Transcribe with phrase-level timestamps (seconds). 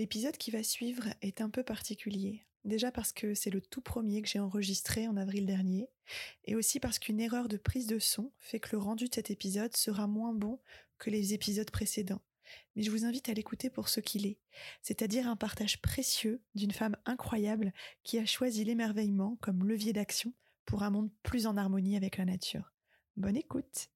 [0.00, 2.46] L'épisode qui va suivre est un peu particulier.
[2.64, 5.90] Déjà parce que c'est le tout premier que j'ai enregistré en avril dernier,
[6.46, 9.30] et aussi parce qu'une erreur de prise de son fait que le rendu de cet
[9.30, 10.58] épisode sera moins bon
[10.96, 12.22] que les épisodes précédents.
[12.74, 14.38] Mais je vous invite à l'écouter pour ce qu'il est,
[14.80, 17.70] c'est-à-dire un partage précieux d'une femme incroyable
[18.02, 20.32] qui a choisi l'émerveillement comme levier d'action
[20.64, 22.72] pour un monde plus en harmonie avec la nature.
[23.18, 23.90] Bonne écoute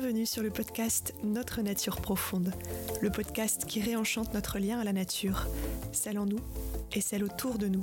[0.00, 2.54] Bienvenue sur le podcast Notre Nature Profonde,
[3.00, 5.48] le podcast qui réenchante notre lien à la nature,
[5.90, 6.38] celle en nous
[6.92, 7.82] et celle autour de nous.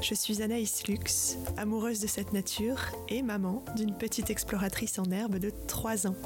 [0.00, 5.36] Je suis Anaïs Lux, amoureuse de cette nature et maman d'une petite exploratrice en herbe
[5.36, 6.16] de 3 ans.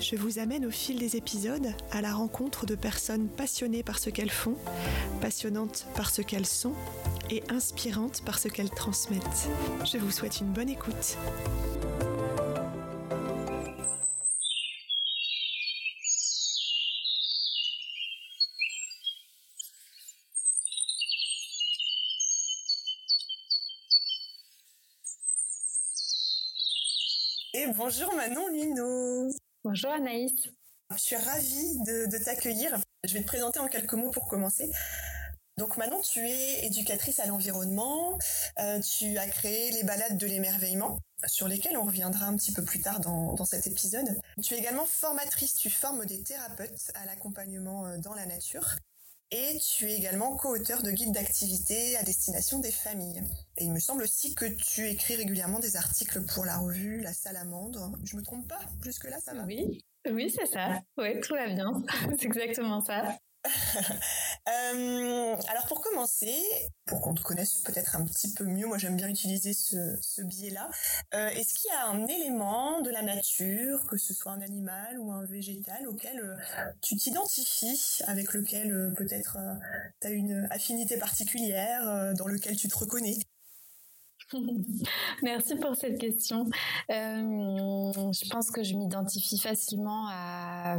[0.00, 4.10] Je vous amène au fil des épisodes à la rencontre de personnes passionnées par ce
[4.10, 4.56] qu'elles font,
[5.20, 6.72] passionnantes par ce qu'elles sont
[7.30, 9.48] et inspirantes par ce qu'elles transmettent.
[9.84, 11.16] Je vous souhaite une bonne écoute.
[27.64, 29.30] Et bonjour Manon Lino.
[29.62, 30.34] Bonjour Anaïs.
[30.90, 32.76] Je suis ravie de, de t'accueillir.
[33.04, 34.70] Je vais te présenter en quelques mots pour commencer.
[35.56, 38.18] Donc maintenant, tu es éducatrice à l'environnement,
[38.58, 42.62] euh, tu as créé les balades de l'émerveillement, sur lesquelles on reviendra un petit peu
[42.62, 44.18] plus tard dans, dans, cet épisode.
[44.42, 48.76] Tu es également formatrice, tu formes des thérapeutes à l'accompagnement euh, dans la nature.
[49.36, 53.20] Et tu es également co-auteur de guides d'activité à destination des familles.
[53.56, 57.12] Et il me semble aussi que tu écris régulièrement des articles pour la revue La
[57.12, 57.90] Salamandre.
[58.04, 58.60] Je me trompe pas?
[58.84, 59.42] Jusque-là, ça va?
[59.42, 60.80] Oui, oui c'est ça.
[60.98, 61.82] Oui, tout va bien.
[62.16, 63.18] c'est exactement ça.
[64.48, 66.34] euh, alors pour commencer,
[66.86, 70.22] pour qu'on te connaisse peut-être un petit peu mieux, moi j'aime bien utiliser ce, ce
[70.22, 70.70] biais-là.
[71.14, 74.98] Euh, Est-ce qu'il y a un élément de la nature, que ce soit un animal
[74.98, 76.36] ou un végétal, auquel euh,
[76.80, 79.36] tu t'identifies, avec lequel peut-être
[80.00, 83.18] tu as une affinité particulière, dans lequel tu te reconnais?
[85.22, 86.44] Merci pour cette question.
[86.90, 90.78] Euh, je pense que je m'identifie facilement à,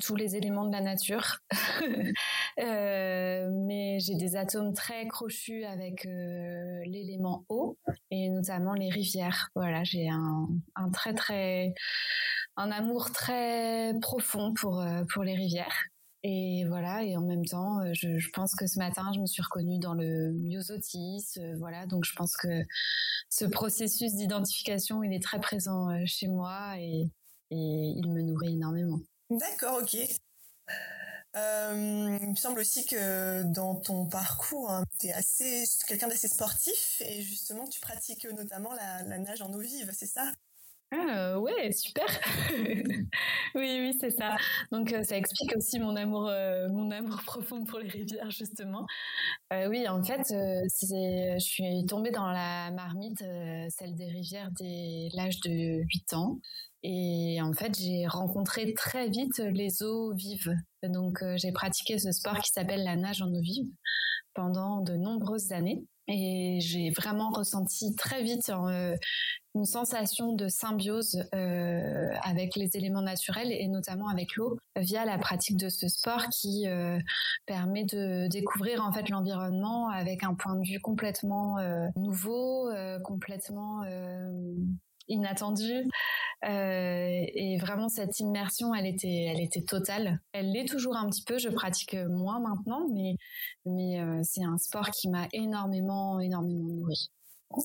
[0.00, 1.38] tous les éléments de la nature,
[2.60, 7.78] euh, mais j'ai des atomes très crochus avec euh, l'élément eau
[8.10, 9.48] et notamment les rivières.
[9.54, 11.72] Voilà, j'ai un, un, très très
[12.56, 15.89] un amour très profond pour pour les rivières.
[16.22, 19.40] Et voilà, et en même temps, euh, je, pense que ce matin, je me suis
[19.42, 22.62] reconnue dans le myosotis, euh, voilà, donc je pense que
[23.30, 27.08] ce processus d'identification, il est très présent euh, chez moi et,
[27.52, 29.00] il me nourrit énormément.
[29.28, 29.94] D'accord, ok.
[31.34, 37.02] Il me semble aussi que dans ton parcours, hein, tu es assez quelqu'un d'assez sportif
[37.04, 40.30] et justement tu pratiques notamment la nage en eau vive, c'est ça?
[40.92, 42.06] Ah ouais, super.
[42.52, 43.06] oui,
[43.54, 44.36] oui, c'est ça.
[44.72, 48.86] Donc ça explique aussi mon amour, euh, mon amour profond pour les rivières justement.
[49.52, 53.22] Euh, oui, en fait, euh, je suis tombée dans la marmite,
[53.68, 56.40] celle des rivières dès l'âge de 8 ans.
[56.82, 60.54] Et en fait, j'ai rencontré très vite les eaux vives.
[60.82, 63.70] Donc j'ai pratiqué ce sport qui s'appelle la nage en eau vive
[64.34, 65.84] pendant de nombreuses années.
[66.12, 68.96] Et j'ai vraiment ressenti très vite euh,
[69.54, 75.18] une sensation de symbiose euh, avec les éléments naturels et notamment avec l'eau via la
[75.18, 76.98] pratique de ce sport qui euh,
[77.46, 81.58] permet de découvrir en fait l'environnement avec un point de vue complètement
[81.94, 82.68] nouveau,
[83.04, 83.84] complètement
[85.10, 85.72] inattendu
[86.44, 91.22] euh, et vraiment cette immersion elle était elle était totale elle l'est toujours un petit
[91.22, 93.16] peu je pratique moins maintenant mais
[93.66, 97.10] mais euh, c'est un sport qui m'a énormément énormément nourri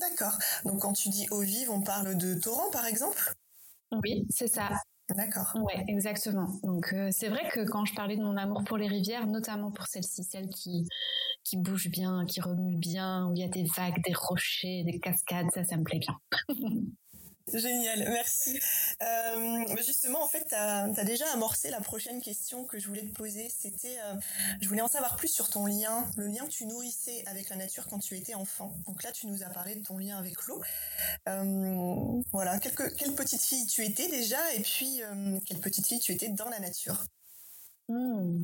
[0.01, 3.35] d'accord donc quand tu dis eau vive on parle de torrent par exemple?
[4.03, 4.69] Oui c'est ça
[5.09, 5.55] D'accord.
[5.55, 6.47] Ouais, exactement.
[6.63, 9.71] Donc euh, c'est vrai que quand je parlais de mon amour pour les rivières, notamment
[9.71, 10.87] pour celles-ci, celles qui
[11.43, 14.99] qui bougent bien, qui remuent bien, où il y a des vagues, des rochers, des
[14.99, 16.17] cascades, ça, ça me plaît bien.
[17.53, 18.59] Génial, merci.
[19.03, 23.13] Euh, justement, en fait, tu as, déjà amorcé la prochaine question que je voulais te
[23.13, 23.49] poser.
[23.49, 24.15] C'était, euh,
[24.61, 27.55] je voulais en savoir plus sur ton lien, le lien que tu nourrissais avec la
[27.55, 28.73] nature quand tu étais enfant.
[28.87, 30.59] Donc là, tu nous as parlé de ton lien avec l'eau.
[31.29, 32.73] Euh, voilà, quelle,
[33.15, 35.01] petite fille tu étais déjà, et puis
[35.45, 37.05] quelle petite fille tu étais dans la nature?
[37.89, 38.41] Mmh.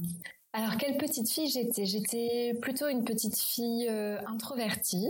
[0.54, 1.88] Alors, quelle petite fille j'étais?
[1.88, 3.90] J'étais plutôt une petite fille
[4.28, 5.10] introvertie.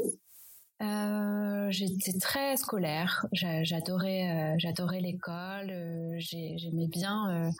[0.81, 3.25] Euh, j'étais très scolaire.
[3.33, 5.69] J'adorais, euh, j'adorais l'école.
[5.69, 7.51] Euh, j'aimais bien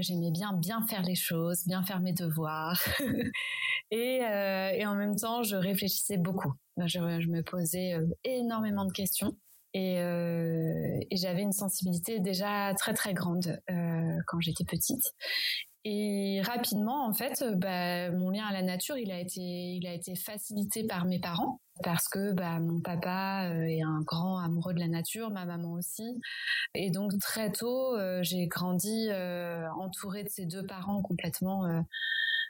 [0.00, 2.82] j'aimais bien bien faire les choses, bien faire mes devoirs,
[3.92, 6.52] et, et, en même temps, je réfléchissais beaucoup.
[6.76, 7.94] Je, je me posais
[8.24, 9.36] énormément de questions.
[9.74, 13.60] Et, et j'avais une sensibilité déjà très très grande
[14.26, 15.04] quand j'étais petite.
[15.84, 19.94] Et rapidement, en fait, bah, mon lien à la nature, il a été, il a
[19.94, 24.74] été facilité par mes parents parce que bah, mon papa euh, est un grand amoureux
[24.74, 26.20] de la nature, ma maman aussi.
[26.74, 31.64] Et donc très tôt, euh, j'ai grandi euh, entourée de ces deux parents complètement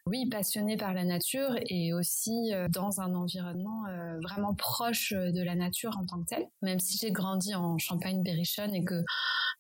[0.06, 3.82] oui, passionnée par la nature et aussi dans un environnement
[4.22, 6.46] vraiment proche de la nature en tant que telle.
[6.62, 9.02] Même si j'ai grandi en Champagne-Berrichonne et que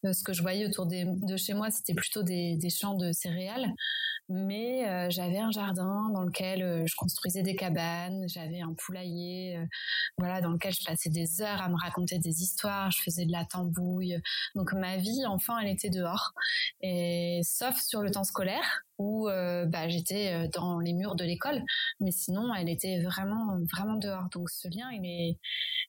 [0.04, 3.72] ce que je voyais autour de chez moi, c'était plutôt des, champs de céréales.
[4.28, 9.60] Mais j'avais un jardin dans lequel je construisais des cabanes, j'avais un poulailler,
[10.18, 13.32] voilà, dans lequel je passais des heures à me raconter des histoires, je faisais de
[13.32, 14.20] la tambouille.
[14.54, 16.32] Donc ma vie, enfin, elle était dehors.
[16.80, 21.24] Et sauf sur le temps scolaire, où euh, bah, j'étais euh, dans les murs de
[21.24, 21.62] l'école,
[22.00, 24.28] mais sinon elle était vraiment vraiment dehors.
[24.32, 25.38] Donc ce lien il est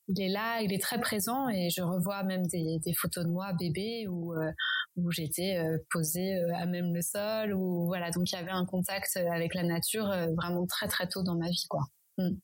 [0.09, 3.51] il est là, il est très présent et je revois même des, photos de moi
[3.59, 4.51] bébé où euh,
[4.95, 5.61] où j'étais
[5.91, 9.63] posée à même le sol ou voilà donc il y avait un contact avec la
[9.63, 11.83] nature vraiment très très tôt dans ma vie quoi.
[12.17, 12.37] Mm.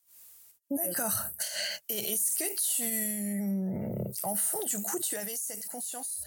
[0.71, 1.25] D'accord.
[1.89, 2.45] Et est-ce que
[2.75, 6.21] tu, en fond, du coup, tu avais cette conscience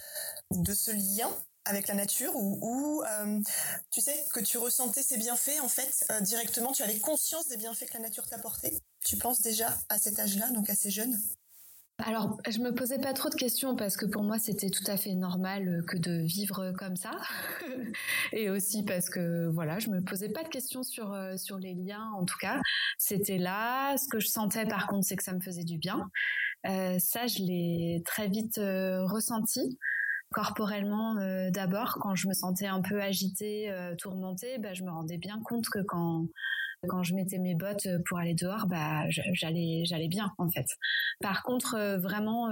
[0.51, 1.29] de ce lien
[1.67, 3.39] avec la nature ou, euh,
[3.91, 7.57] tu sais que tu ressentais ces bienfaits en fait euh, directement, tu avais conscience des
[7.57, 8.79] bienfaits que la nature t'apportait?
[9.05, 11.17] Tu penses déjà à cet âge-là, donc assez jeune
[12.05, 14.97] alors, je me posais pas trop de questions parce que pour moi c'était tout à
[14.97, 17.09] fait normal euh, que de vivre comme ça,
[18.33, 22.11] et aussi parce que voilà, je me posais pas de questions sur sur les liens.
[22.15, 22.61] En tout cas,
[22.99, 23.97] c'était là.
[23.97, 26.11] Ce que je sentais par contre, c'est que ça me faisait du bien.
[26.65, 29.79] ça, je l'ai très vite ressenti
[30.33, 34.91] corporellement euh, d'abord quand je me sentais un peu agitée, euh, tourmentée, bah, je me
[34.91, 36.27] rendais bien compte que quand
[36.87, 40.67] quand je mettais mes bottes pour aller dehors, bah j'allais j'allais bien en fait.
[41.21, 42.49] Par contre, euh, vraiment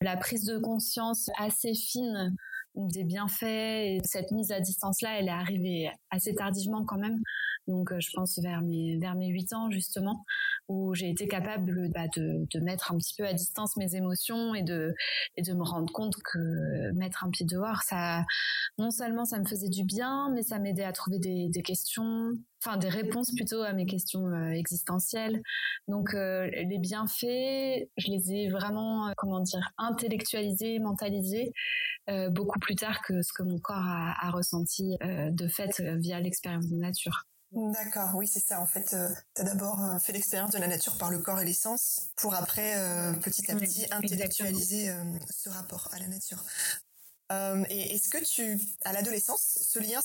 [0.00, 2.34] la prise de conscience assez fine
[2.74, 7.20] des bienfaits et cette mise à distance là, elle est arrivée assez tardivement quand même.
[7.68, 10.24] Donc euh, je pense vers mes vers mes huit ans justement
[10.68, 14.54] où j'ai été capable bah, de, de mettre un petit peu à distance mes émotions
[14.54, 14.94] et de
[15.36, 18.24] et de me rendre compte que mettre un pied dehors ça
[18.78, 22.32] non seulement ça me faisait du bien mais ça m'aidait à trouver des, des questions
[22.64, 25.42] enfin des réponses plutôt à mes questions euh, existentielles
[25.88, 31.52] donc euh, les bienfaits je les ai vraiment comment dire intellectualisés mentalisés
[32.30, 36.68] beaucoup plus tard que ce que mon corps a, a ressenti de fait via l'expérience
[36.68, 38.60] de nature D'accord, oui, c'est ça.
[38.62, 41.38] En fait, euh, tu as d'abord euh, fait l'expérience de la nature par le corps
[41.38, 44.90] et l'essence pour après, euh, petit à petit, intellectualiser
[45.28, 46.42] ce rapport à la nature.
[47.68, 50.00] Et est-ce que tu, à l'adolescence, ce lien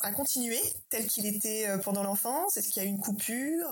[0.00, 0.58] a continué
[0.88, 2.56] tel qu'il était pendant l'enfance?
[2.56, 3.68] Est-ce qu'il y a eu une coupure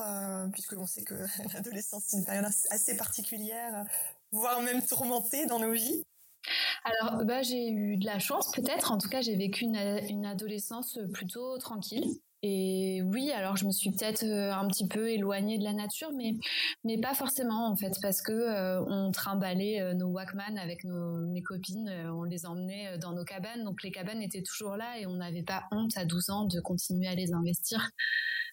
[0.52, 1.14] Puisque l'on sait que
[1.54, 3.84] l'adolescence, c'est une période assez particulière,
[4.32, 6.02] voire même tourmentée dans nos vies?
[6.84, 8.92] Alors, bah, j'ai eu de la chance peut-être.
[8.92, 12.20] En tout cas, j'ai vécu une adolescence plutôt tranquille.
[12.42, 16.10] Et oui, alors je me suis peut-être euh, un petit peu éloignée de la nature,
[16.16, 16.36] mais
[16.84, 21.18] mais pas forcément en fait, parce que euh, on trimballait euh, nos Walkman avec nos
[21.26, 25.04] mes copines, on les emmenait dans nos cabanes, donc les cabanes étaient toujours là et
[25.06, 27.90] on n'avait pas honte à 12 ans de continuer à les investir.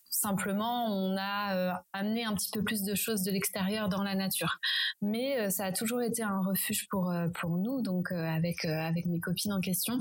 [0.10, 4.58] Simplement, on a amené un petit peu plus de choses de l'extérieur dans la nature,
[5.02, 9.54] mais ça a toujours été un refuge pour pour nous, donc avec avec mes copines
[9.54, 10.00] en question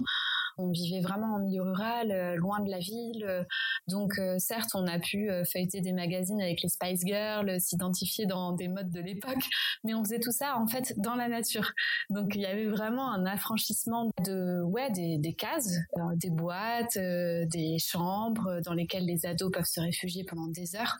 [0.58, 3.24] on vivait vraiment en milieu rural, euh, loin de la ville.
[3.24, 3.44] Euh,
[3.88, 8.52] donc euh, certes, on a pu feuilleter des magazines avec les Spice Girls, s'identifier dans
[8.52, 9.44] des modes de l'époque,
[9.84, 11.72] mais on faisait tout ça en fait dans la nature.
[12.10, 15.76] Donc il y avait vraiment un affranchissement de ouais des, des cases,
[16.16, 20.96] des boîtes, des chambres dans lesquelles les ados peuvent se réfugier pendant des heures.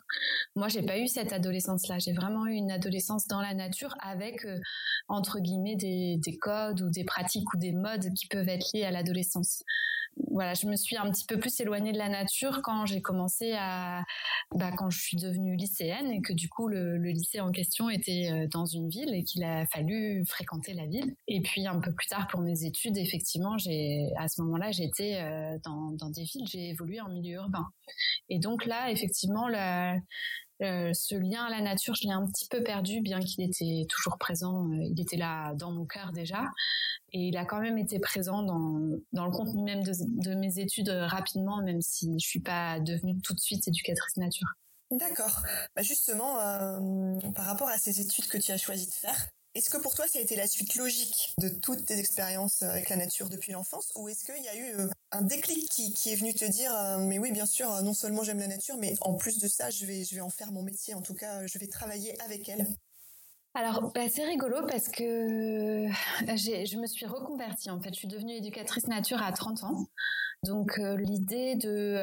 [0.55, 1.99] Moi, j'ai pas eu cette adolescence-là.
[1.99, 4.45] J'ai vraiment eu une adolescence dans la nature avec
[5.07, 8.83] entre guillemets des, des codes ou des pratiques ou des modes qui peuvent être liés
[8.83, 9.46] à l'adolescence
[10.29, 13.53] voilà, je me suis un petit peu plus éloignée de la nature quand j'ai commencé
[13.53, 14.03] à,
[14.55, 18.29] bah, quand je suis devenue lycéenne et que du coup le, lycée en question était
[18.31, 21.15] euh, dans une ville et qu'il a fallu fréquenter la ville.
[21.27, 25.19] Et puis un peu plus tard pour mes études, effectivement, j'ai à ce moment-là j'étais
[25.21, 27.67] euh, dans, des villes, j'ai évolué en milieu urbain.
[28.29, 32.63] Et donc là, effectivement, euh, ce lien à la nature, je l'ai un petit peu
[32.63, 34.67] perdu, bien qu'il était toujours présent.
[34.71, 36.43] Il était là dans mon cœur déjà,
[37.17, 38.79] et il a quand même été présent dans,
[39.11, 43.19] dans le contenu même de, mes études euh, rapidement, même si je suis pas devenue
[43.21, 44.47] tout de suite éducatrice nature.
[44.91, 45.41] D'accord.
[45.75, 46.35] Bah justement,
[47.35, 50.05] par rapport à ces études que tu as choisi de faire, Est-ce que pour toi,
[50.07, 53.91] ça a été la suite logique de toutes tes expériences avec la nature depuis l'enfance?
[53.95, 56.99] Ou est-ce qu'il y a eu euh, un déclic qui, est venu te dire euh,
[56.99, 59.87] mais oui, bien sûr, non seulement j'aime la nature, mais en plus de ça, je
[59.87, 60.93] vais, je vais en faire mon métier.
[60.93, 62.67] En tout cas, je vais travailler avec elle.
[63.59, 65.87] Alors, bah, c'est rigolo parce que
[66.27, 67.71] je me suis reconvertie.
[67.71, 69.87] En fait, je suis devenue éducatrice nature à 30 ans.
[70.43, 71.97] Donc, l'idée de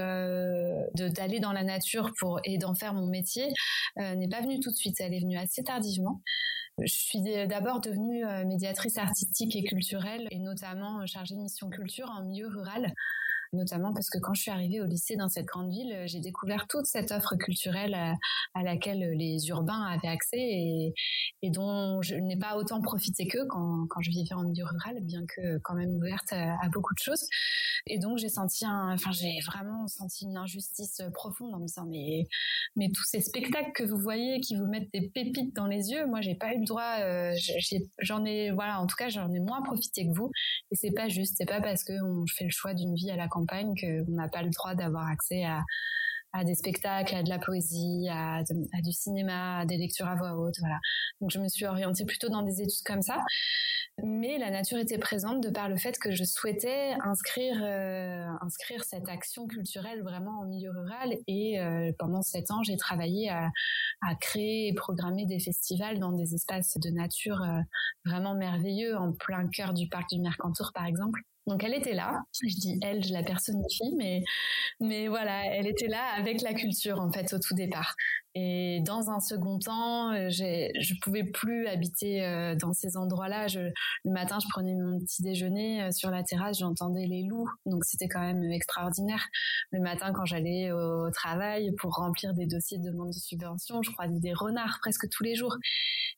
[1.11, 3.53] d'aller dans la nature pour et d'en faire mon métier
[3.97, 4.97] n'est pas venue tout de suite.
[4.99, 6.23] Elle est venue assez tardivement.
[6.83, 12.25] Je suis d'abord devenue médiatrice artistique et culturelle et notamment chargée de mission culture en
[12.25, 12.93] milieu rural
[13.55, 16.67] notamment parce que quand je suis arrivée au lycée dans cette grande ville, j'ai découvert
[16.69, 17.95] toute cette offre culturelle
[18.55, 23.87] à, laquelle les urbains avaient accès et, dont je n'ai pas autant profité qu'eux quand,
[23.89, 27.27] quand je vivais en milieu rural, bien que quand même ouverte à, beaucoup de choses.
[27.87, 32.27] Et donc j'ai senti enfin j'ai vraiment senti une injustice profonde en me disant mais
[32.77, 36.07] mais tous ces spectacles que vous voyez qui vous mettent des pépites dans les yeux,
[36.07, 37.35] moi j'ai pas eu le droit, euh,
[37.99, 40.31] j'en ai, voilà en tout cas j'en ai moins profité que vous
[40.71, 43.17] et c'est pas juste, c'est pas parce que on fait le choix d'une vie à
[43.17, 45.63] la campagne campagne qu'on n'a pas le droit d'avoir accès à,
[46.45, 48.43] des spectacles, à de la poésie, à,
[48.83, 50.81] du cinéma, à des lectures à voix haute, voilà.
[51.21, 53.19] Donc je me suis orientée plutôt dans des études comme ça,
[54.03, 58.83] mais la nature était présente de par le fait que je souhaitais inscrire euh, inscrire
[58.83, 63.51] cette action culturelle vraiment en milieu rural et euh, pendant sept ans j'ai travaillé à,
[64.21, 67.61] créer et programmer des festivals dans des espaces de nature euh,
[68.05, 71.21] vraiment merveilleux en plein cœur du parc du Mercantour par exemple.
[71.47, 72.23] Donc elle était là.
[72.43, 74.23] Je dis elle, je la personnifie, mais
[74.81, 77.95] mais voilà, elle était là avec la culture en fait au tout départ.
[78.37, 83.47] Et dans un second temps, je pouvais plus habiter euh, dans ces endroits-là.
[83.55, 87.85] le matin, je prenais mon petit déjeuner euh, sur la terrasse, j'entendais les loups, donc
[87.85, 89.25] c'était quand même extraordinaire.
[89.71, 93.93] Le matin, quand j'allais au travail pour remplir des dossiers de demande de subvention, je
[93.93, 95.57] croisais des renards presque tous les jours.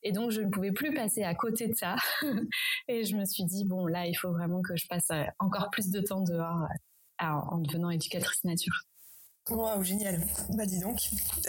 [0.06, 1.96] Et donc, je ne pouvais plus passer à côté de ça.
[2.88, 5.10] et je me suis dit bon, là, il faut vraiment que je passe
[5.40, 6.62] encore plus de temps dehors
[7.18, 8.82] en devenant éducatrice nature.
[9.48, 10.20] Waouh, génial.
[10.54, 10.98] Bah dis donc,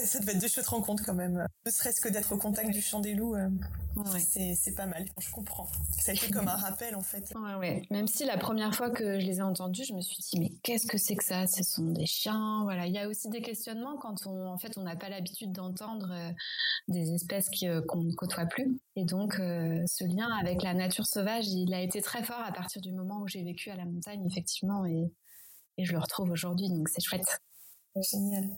[0.03, 1.43] ça devait être de chouettes rencontres quand même.
[1.65, 3.49] Ne serait-ce que d'être au contact du chant des loups, euh,
[4.19, 5.67] c'est pas mal, je comprends.
[5.99, 7.33] Ça a été comme un rappel en fait.
[7.35, 7.81] Ouais, ouais.
[7.89, 10.51] Même si la première fois que je les ai entendus, je me suis dit mais
[10.61, 11.47] qu'est-ce que c'est que ça?
[11.47, 12.61] Ce sont des chiens.
[12.65, 15.51] Voilà, il y a aussi des questionnements quand on en fait on n'a pas l'habitude
[15.51, 16.31] d'entendre euh,
[16.87, 18.79] des espèces euh, qu'on ne côtoie plus.
[18.95, 22.79] Et donc ce lien avec la nature sauvage, il a été très fort à partir
[22.79, 25.11] du moment où j'ai vécu à la montagne effectivement et,
[25.79, 27.41] et je le retrouve aujourd'hui donc c'est chouette.
[27.95, 28.57] Génial.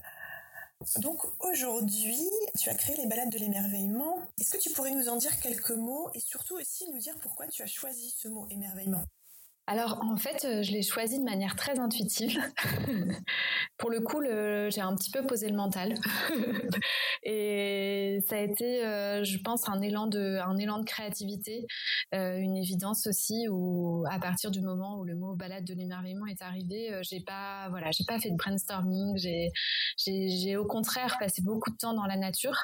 [0.98, 4.21] Donc aujourd'hui, tu as créé les balades de l'émerveillement.
[4.39, 7.48] Est-ce que tu pourrais nous en dire quelques mots et surtout aussi nous dire pourquoi
[7.48, 9.03] tu as choisi ce mot émerveillement?
[9.69, 12.39] Alors en fait, euh, je l'ai choisi de manière très intuitive.
[13.77, 15.93] Pour le coup, j'ai un petit peu posé le mental
[17.23, 21.67] et ça a été, euh, je pense, un élan de, un élan de créativité,
[22.15, 26.25] euh, une évidence aussi où à partir du moment où le mot balade de l'émerveillement
[26.25, 29.51] est arrivé, j'ai pas, voilà, j'ai pas fait de brainstorming, j'ai,
[29.97, 32.57] j'ai au contraire passé beaucoup de temps dans la nature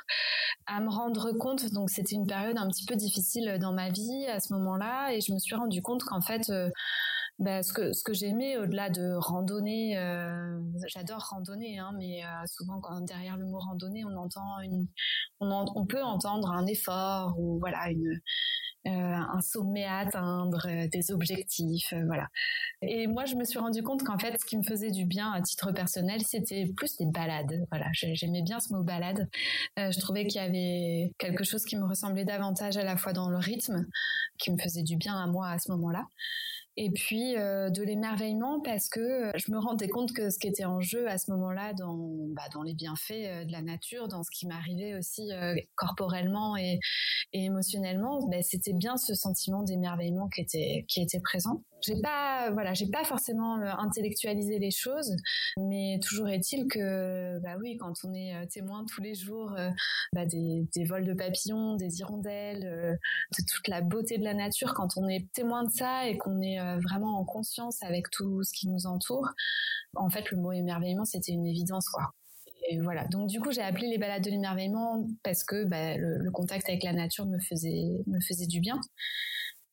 [0.65, 1.71] à me rendre compte.
[1.71, 5.21] Donc c'était une période un petit peu difficile dans ma vie à ce moment-là et
[5.21, 6.51] je me suis rendu compte qu'en fait
[7.39, 12.27] bah, ce que ce que j'aimais au-delà de randonnée, euh, j'adore randonner, hein, mais euh,
[12.48, 14.88] souvent quand derrière le mot randonnée, on entend une,
[15.42, 18.22] on, on peut entendre un effort ou voilà une
[18.88, 22.27] euh, un sommet à atteindre, des objectifs, voilà.
[22.84, 25.32] Et moi, je me suis rendu compte qu'en fait, ce qui me faisait du bien
[25.32, 27.65] à titre personnel, c'était plus des balades.
[27.72, 29.27] Voilà, j'aimais bien ce mot balade.
[29.75, 33.27] je trouvais qu'il y avait quelque chose qui me ressemblait davantage à la fois dans
[33.27, 33.88] le rythme,
[34.38, 36.06] qui me faisait du bien à moi à ce moment-là
[36.77, 40.48] et puis euh, de l'émerveillement parce que euh, je me rendais compte que ce qui
[40.48, 41.98] était en jeu à ce moment-là dans
[42.36, 45.29] bah, dans les bienfaits euh, de la nature, dans ce qui m'arrivait aussi
[45.75, 46.79] corporellement et,
[47.34, 52.51] et émotionnellement, bah, c'était bien ce sentiment d'émerveillement qui était qui était présent j'ai pas
[52.51, 55.15] voilà j'ai pas forcément euh, intellectualisé les choses
[55.58, 59.70] mais toujours est-il que bah oui quand on est euh, témoin tous les jours euh,
[60.13, 64.74] bah des, des, vols de papillons des hirondelles de toute la beauté de la nature
[64.74, 68.51] quand on est témoin de ça et qu'on est vraiment en conscience avec tout ce
[68.53, 69.29] qui nous entoure
[69.96, 72.13] en fait le mot émerveillement c'était une évidence quoi
[72.67, 73.05] et voilà.
[73.05, 76.67] Donc du coup, j'ai appelé les balades de l'émerveillement parce que bah, le, le, contact
[76.67, 78.79] avec la nature me faisait me faisait du bien.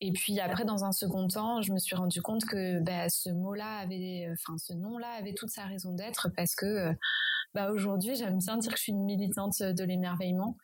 [0.04, 3.30] Et puis après, dans un second temps, je me suis rendu compte que bah, ce
[3.30, 6.92] mot-là avait, enfin ce nom-là avait toute sa raison d'être parce que
[7.54, 10.56] bah, aujourd'hui, j'aime bien dire que je suis une militante de l'émerveillement,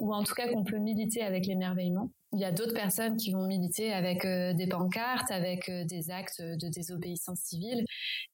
[0.00, 2.10] ou en tout cas qu'on peut militer avec l'émerveillement.
[2.32, 6.10] Il y a d'autres personnes qui vont militer avec euh, des pancartes, avec euh, des
[6.10, 7.84] actes de désobéissance civile,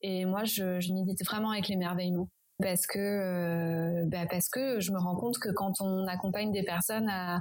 [0.02, 2.28] et moi, je, je milite vraiment avec l'émerveillement
[2.62, 6.62] parce que euh, bah, parce que je me rends compte que quand on accompagne des
[6.62, 7.40] personnes à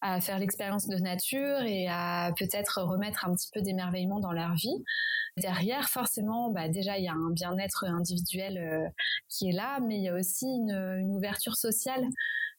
[0.00, 4.54] à faire l'expérience de nature et à peut-être remettre un petit peu d'émerveillement dans leur
[4.54, 4.84] vie.
[5.36, 8.88] Derrière, forcément, bah, déjà, il y a un bien-être individuel euh,
[9.28, 12.04] qui est là, mais il y a aussi une, ouverture sociale,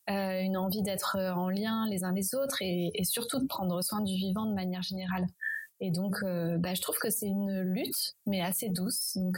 [0.10, 4.01] euh, une envie d'être en lien les uns les autres et, surtout de prendre soin
[4.01, 5.25] du vivant de manière générale.
[5.79, 9.13] Et donc, euh, bah, je trouve que c'est une lutte, mais assez douce.
[9.15, 9.38] Donc,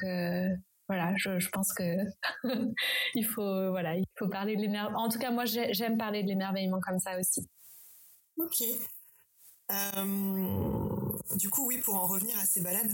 [0.89, 1.83] voilà, je, pense que
[3.15, 5.03] il faut, voilà, il faut parler de l'émerveillement.
[5.03, 7.47] En tout cas, moi, j'aime parler de l'émerveillement comme ça aussi.
[8.39, 8.63] Ok.
[11.35, 12.91] du coup, oui, pour en revenir à ces balades,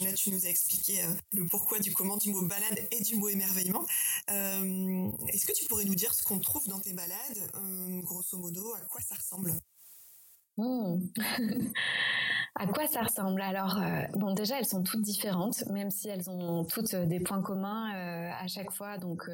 [0.00, 3.14] Là, tu nous as expliqué euh, le pourquoi du comment du mot balade et du
[3.14, 3.86] mot émerveillement.
[4.30, 8.36] Euh, est-ce que tu pourrais nous dire ce qu'on trouve dans tes balades, euh, grosso
[8.36, 9.54] modo, à quoi ça ressemble?
[10.56, 11.00] Hmm.
[12.56, 13.42] À quoi ça ressemble?
[13.42, 13.80] Alors,
[14.12, 17.90] bon, déjà, elles sont toutes différentes, même si elles ont toutes des points communs
[18.30, 18.96] à chaque fois.
[18.96, 19.28] Donc,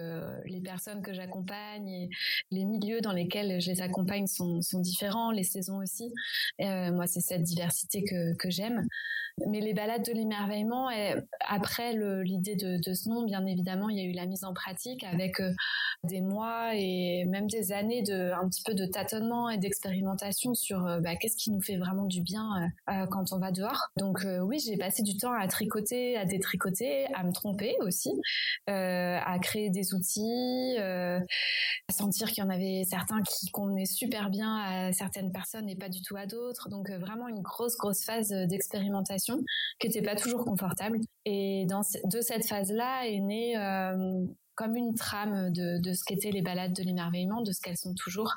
[0.46, 2.08] les personnes que j'accompagne et
[2.50, 6.10] les milieux dans lesquels je les accompagne sont, différents, les saisons aussi.
[6.58, 8.86] moi, c'est cette diversité que, j'aime.
[9.46, 10.88] Mais les balades de l'émerveillement,
[11.48, 15.04] après l'idée de, ce nom, bien évidemment, il y a eu la mise en pratique
[15.04, 15.52] avec euh,
[16.04, 20.86] des mois et même des années de un petit peu de tâtonnement et d'expérimentation sur
[20.86, 23.88] euh, bah, qu'est-ce qui nous fait vraiment du bien euh, quand on va dehors.
[23.96, 28.10] Donc oui, j'ai passé du temps à tricoter, à détricoter, à me tromper aussi,
[28.66, 34.56] à créer des outils, à sentir qu'il y en avait certains qui convenaient super bien
[34.56, 36.68] à certaines personnes et pas du tout à d'autres.
[36.68, 39.38] Donc vraiment une grosse grosse phase d'expérimentation
[39.78, 40.98] qui n'était pas toujours confortable.
[41.24, 46.72] Et de cette phase-là est née euh, comme une trame de, ce qu'étaient les balades
[46.72, 48.34] de l'émerveillement, de ce qu'elles sont toujours.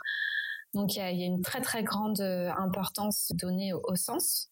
[0.73, 4.49] Donc il y a, une très très grande euh, importance donnée au, sens.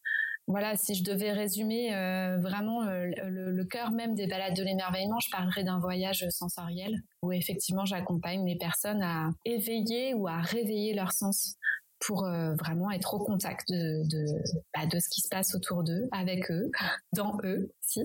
[0.48, 5.20] Voilà, si je devais résumer euh, vraiment le, le, cœur même des balades de l'émerveillement,
[5.20, 10.94] je parlerais d'un voyage sensoriel où effectivement j'accompagne les personnes à éveiller ou à réveiller
[10.94, 11.58] leur sens
[12.02, 14.26] pour euh, vraiment être au contact de, de,
[14.74, 16.70] bah, de ce qui se passe autour d'eux, avec eux,
[17.14, 18.02] dans eux aussi.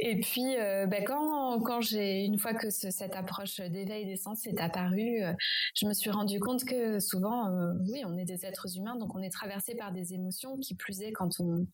[0.00, 4.44] Et puis, euh, bah, quand, quand j'ai une fois que cette approche d'éveil des sens
[4.46, 5.32] est apparue, euh,
[5.74, 7.48] je me suis rendu compte que souvent,
[7.88, 11.00] oui, on est des êtres humains, donc on est traversé par des émotions, qui plus
[11.00, 11.66] est quand on,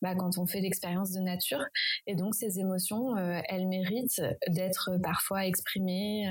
[0.00, 1.64] bah, quand on fait l'expérience de nature.
[2.06, 6.30] Et donc, ces émotions, elles méritent d'être parfois exprimées,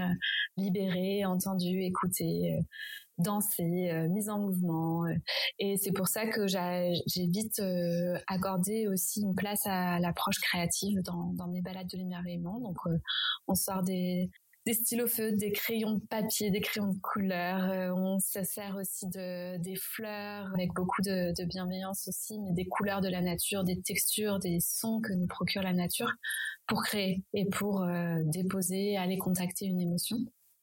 [0.57, 2.59] libérées, entendues, écoutées
[3.17, 5.05] danser, euh, mise en mouvement.
[5.05, 5.13] Euh,
[5.59, 11.01] et c'est pour ça que j'ai vite euh, accordé aussi une place à l'approche créative
[11.01, 12.59] dans, mes balades de l'émerveillement.
[12.59, 12.77] Donc,
[13.47, 14.29] on sort des,
[14.65, 17.95] des stylos feutres, des crayons de papier, des crayons de couleur.
[17.95, 22.65] on se sert aussi de des fleurs avec beaucoup de, de, bienveillance aussi, mais des
[22.65, 26.11] couleurs de la nature, des textures, des sons que nous procure la nature
[26.67, 27.85] pour créer et pour
[28.25, 30.17] déposer, aller contacter une émotion.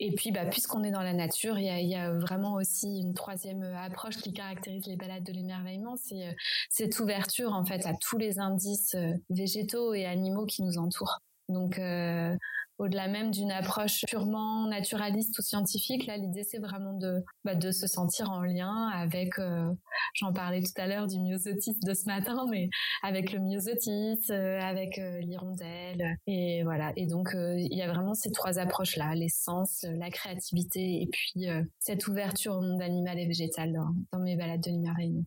[0.04, 3.62] Et puis, bah, puisqu'on est dans la nature, il y a, vraiment aussi une troisième
[3.62, 6.32] approche qui caractérise les balades de l'émerveillement, c'est euh,
[6.70, 11.20] cette ouverture en fait à tous les indices euh, végétaux et animaux qui nous entourent.
[11.48, 12.34] Donc, euh,
[12.78, 17.70] au-delà même d'une approche purement naturaliste ou scientifique, là, l'idée, c'est vraiment de, bah, de
[17.70, 19.70] se sentir en lien avec, euh,
[20.14, 22.68] j'en parlais tout à l'heure du myosotis de ce matin, mais
[23.02, 26.16] avec le myosotis, euh, avec euh, l'hirondelle.
[26.26, 26.92] Et voilà.
[26.96, 31.46] Et donc, il y a vraiment ces trois approches-là, l'essence, la créativité et puis
[31.78, 35.24] cette ouverture au monde animal et végétal dans, mes balades de l'émerveillement.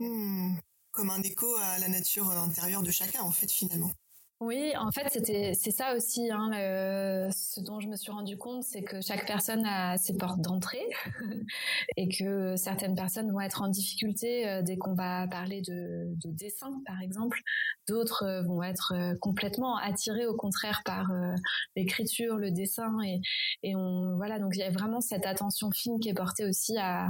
[0.00, 0.56] Hmm.
[0.90, 3.90] Comme un écho à la nature intérieure de chacun, en fait, finalement.
[4.40, 6.30] Oui, en fait, c'était c'est ça aussi.
[6.30, 6.50] Hein,
[7.32, 10.86] ce dont je me suis rendu compte, c'est que chaque personne a ses portes d'entrée
[11.96, 16.30] et que certaines personnes vont être en difficulté euh, dès qu'on va parler de, de,
[16.30, 17.40] dessin, par exemple.
[17.88, 21.10] D'autres euh, vont être euh, complètement attirées, au contraire, par
[21.74, 23.20] l'écriture, le dessin et,
[23.64, 24.38] et on voilà.
[24.38, 27.08] Donc il y a vraiment cette attention fine qui est portée aussi à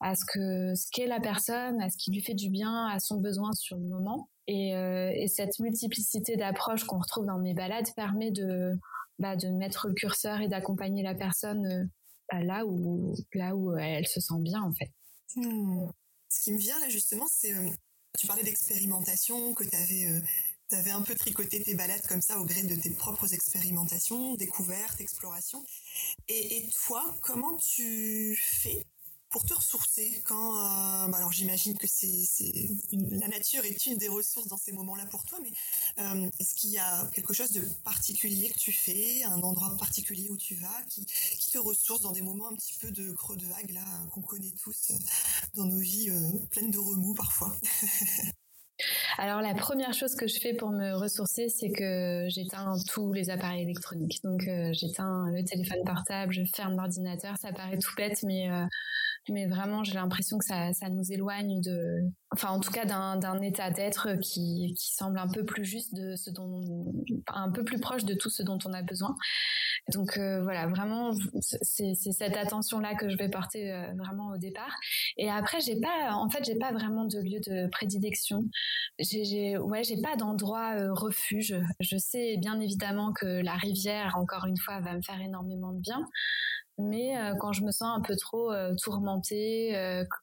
[0.00, 2.98] à ce que ce qu'est la personne, à ce qui lui fait du bien, à
[2.98, 4.28] son besoin sur le moment.
[4.46, 8.74] Et, euh, et cette multiplicité d'approches qu'on retrouve dans mes balades permet de,
[9.18, 11.84] bah, de mettre le curseur et d'accompagner la personne euh,
[12.30, 14.90] bah, là où là où elle se sent bien en fait.
[15.36, 15.86] Hmm.
[16.28, 17.70] Ce qui me vient là justement, c'est euh,
[18.18, 19.76] tu parlais d'expérimentation, que tu
[20.76, 25.00] avais un peu tricoté tes balades comme ça au gré de tes propres expérimentations, découvertes,
[25.00, 25.64] explorations.
[26.28, 28.84] Et toi, comment tu fais
[29.34, 34.06] pour te ressourcer quand euh, bah alors j'imagine que c'est la nature est une des
[34.06, 35.50] ressources dans ces moments-là pour toi mais
[35.98, 40.28] euh, est-ce qu'il y a quelque chose de particulier que tu fais un endroit particulier
[40.30, 43.46] où tu vas qui, te ressource dans des moments un petit peu de creux de
[43.46, 44.94] vague là qu'on connaît tous euh,
[45.56, 46.10] dans nos vies
[46.52, 47.56] pleines de remous parfois?
[49.18, 53.30] Alors la première chose que je fais pour me ressourcer, c'est que j'éteins tous les
[53.30, 54.20] appareils électroniques.
[54.24, 54.42] Donc
[54.72, 57.36] j'éteins le téléphone portable, je ferme l'ordinateur.
[57.38, 58.48] Ça paraît tout bête, mais
[59.30, 63.40] mais vraiment j'ai l'impression que ça, ça nous éloigne de, enfin en tout cas d'un
[63.40, 66.84] état d'être qui, qui semble un peu plus juste de ce dont,
[67.28, 69.14] un peu plus proche de tout ce dont on a besoin.
[69.92, 74.74] Donc euh, voilà, vraiment, c'est cette attention-là que je vais porter euh, vraiment au départ.
[75.18, 78.44] Et après, j'ai pas, en fait, j'ai pas vraiment de lieu de prédilection.
[78.98, 81.54] J'ai, ouais, j'ai pas d'endroit euh, refuge.
[81.80, 85.80] Je sais bien évidemment que la rivière, encore une fois, va me faire énormément de
[85.80, 86.00] bien.
[86.78, 89.72] Mais quand je me sens un peu trop tourmentée,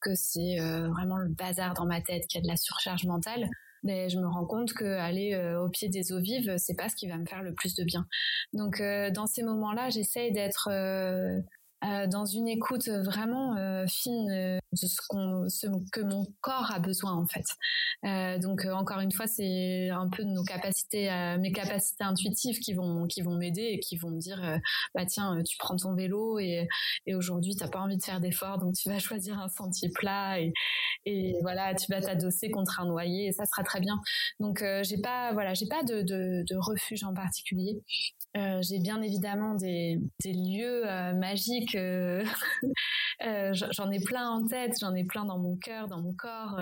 [0.02, 3.50] que c'est vraiment le bazar dans ma tête, qu'il y a de la surcharge mentale,
[3.84, 6.90] mais je me rends compte que aller euh, au pied des eaux vives, c'est pas
[6.90, 8.06] ce qui va me faire le plus de bien.
[8.54, 10.70] Donc euh, dans ces moments-là, j'essaye d'être
[11.84, 16.80] euh, euh, dans une écoute vraiment euh, fine euh, de ce, que mon corps a
[16.80, 17.46] besoin en fait.
[18.40, 23.64] donc encore une fois, c'est un peu nos capacités, mes capacités intuitives qui vont m'aider
[23.74, 24.42] et qui vont me dire
[24.96, 26.68] bah tiens, tu prends ton vélo et,
[27.06, 30.40] et aujourd'hui t'as pas envie de faire d'efforts, donc tu vas choisir un sentier plat
[31.06, 34.00] et, voilà, tu vas t'adosser contre un noyer et ça sera très bien.
[34.40, 37.82] Donc j'ai pas voilà, j'ai pas de refuge en particulier.
[38.38, 41.76] Euh, j'ai bien évidemment des, lieux euh, magiques.
[41.76, 42.24] Euh,
[43.72, 46.60] j'en ai plein en tête, j'en ai plein dans mon cœur, dans mon corps.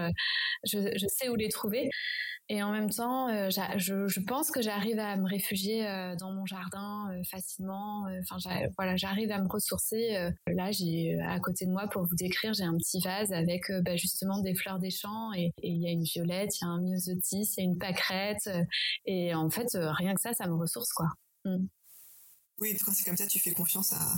[0.63, 1.89] Je, sais où les trouver.
[2.51, 5.83] Et en même temps, je, je, pense que j'arrive à me réfugier
[6.19, 8.05] dans mon jardin facilement.
[8.21, 8.37] Enfin,
[8.75, 10.31] voilà, j'arrive à me ressourcer.
[10.47, 13.95] là, j'ai à côté de moi, pour vous décrire, j'ai un petit vase avec bah,
[13.95, 16.81] justement des fleurs des champs et il y a une violette, il y a un
[16.81, 18.49] myosotis, il y a une pâquerette.
[19.05, 21.05] Et en fait, rien que ça, ça me ressource quoi.
[21.45, 21.65] Mm.
[22.59, 24.13] Oui, c'est comme ça, tu fais confiance à,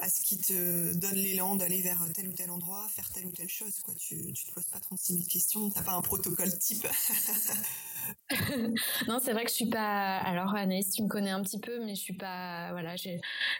[0.00, 3.32] à ce qui te donne l'élan d'aller vers tel ou tel endroit, faire telle ou
[3.32, 3.80] telle chose.
[3.84, 3.94] Quoi.
[3.96, 6.86] Tu ne te poses pas 36 000 questions, tu n'as pas un protocole type.
[9.08, 10.16] non, c'est vrai que je suis pas.
[10.18, 12.70] Alors Anaïs, tu me connais un petit peu, mais je suis pas.
[12.72, 12.94] Voilà,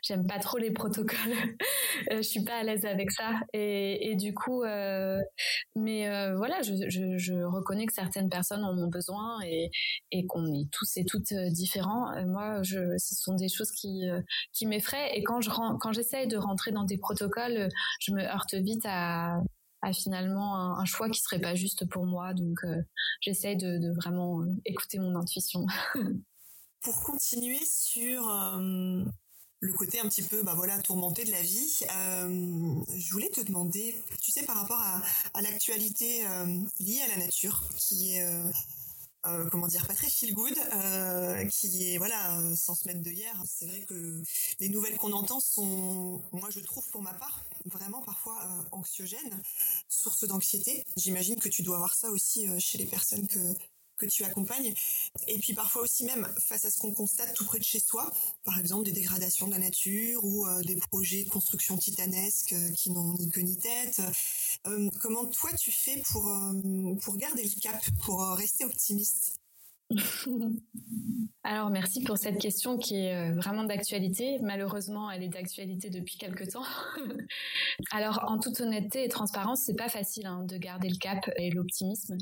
[0.02, 1.18] j'aime pas trop les protocoles.
[2.10, 3.32] Euh, je suis pas à l'aise avec ça.
[3.52, 5.20] Et, du coup, euh...
[5.76, 9.70] mais euh, voilà, je, reconnais que certaines personnes en ont besoin et,
[10.26, 12.10] qu'on est tous et toutes différents.
[12.26, 14.04] moi, ce sont des choses qui
[14.52, 15.16] qui m'effraient.
[15.16, 17.68] Et quand je quand j'essaye de rentrer dans des protocoles,
[18.00, 19.36] je me heurte vite à
[19.82, 22.32] à finalement un, choix qui serait pas juste pour moi.
[22.34, 22.82] Donc euh,
[23.20, 25.66] j'essaye de, vraiment euh, écouter mon intuition.
[26.80, 29.04] pour continuer sur euh,
[29.60, 34.02] le côté un petit peu bah voilà tourmenté de la vie, je voulais te demander,
[34.20, 36.24] tu sais par rapport à, l'actualité
[36.80, 38.26] liée à la nature, qui est
[39.50, 43.10] comment dire pas très feel good euh, qui est voilà euh, sans se mettre de
[43.10, 44.22] hier c'est vrai que
[44.60, 49.42] les nouvelles qu'on entend sont moi je trouve pour ma part vraiment parfois anxiogènes
[49.88, 53.38] source d'anxiété j'imagine que tu dois avoir ça aussi chez les personnes que
[54.02, 54.74] que tu accompagnes.
[55.28, 58.12] Et puis parfois aussi même face à ce qu'on constate tout près de chez soi,
[58.44, 62.70] par exemple des dégradations de la nature ou euh, des projets de construction titanesques euh,
[62.70, 64.02] qui n'ont ni queue ni tête.
[64.66, 66.32] Euh, comment toi tu fais pour,
[67.02, 69.41] pour garder le cap, pour rester optimiste?
[71.44, 74.38] Alors merci pour cette question qui est euh, vraiment d'actualité.
[74.42, 76.64] Malheureusement, elle est d'actualité depuis quelque temps.
[77.92, 81.50] Alors en toute honnêteté et transparence, c'est pas facile hein, de garder le cap et
[81.50, 82.16] l'optimisme.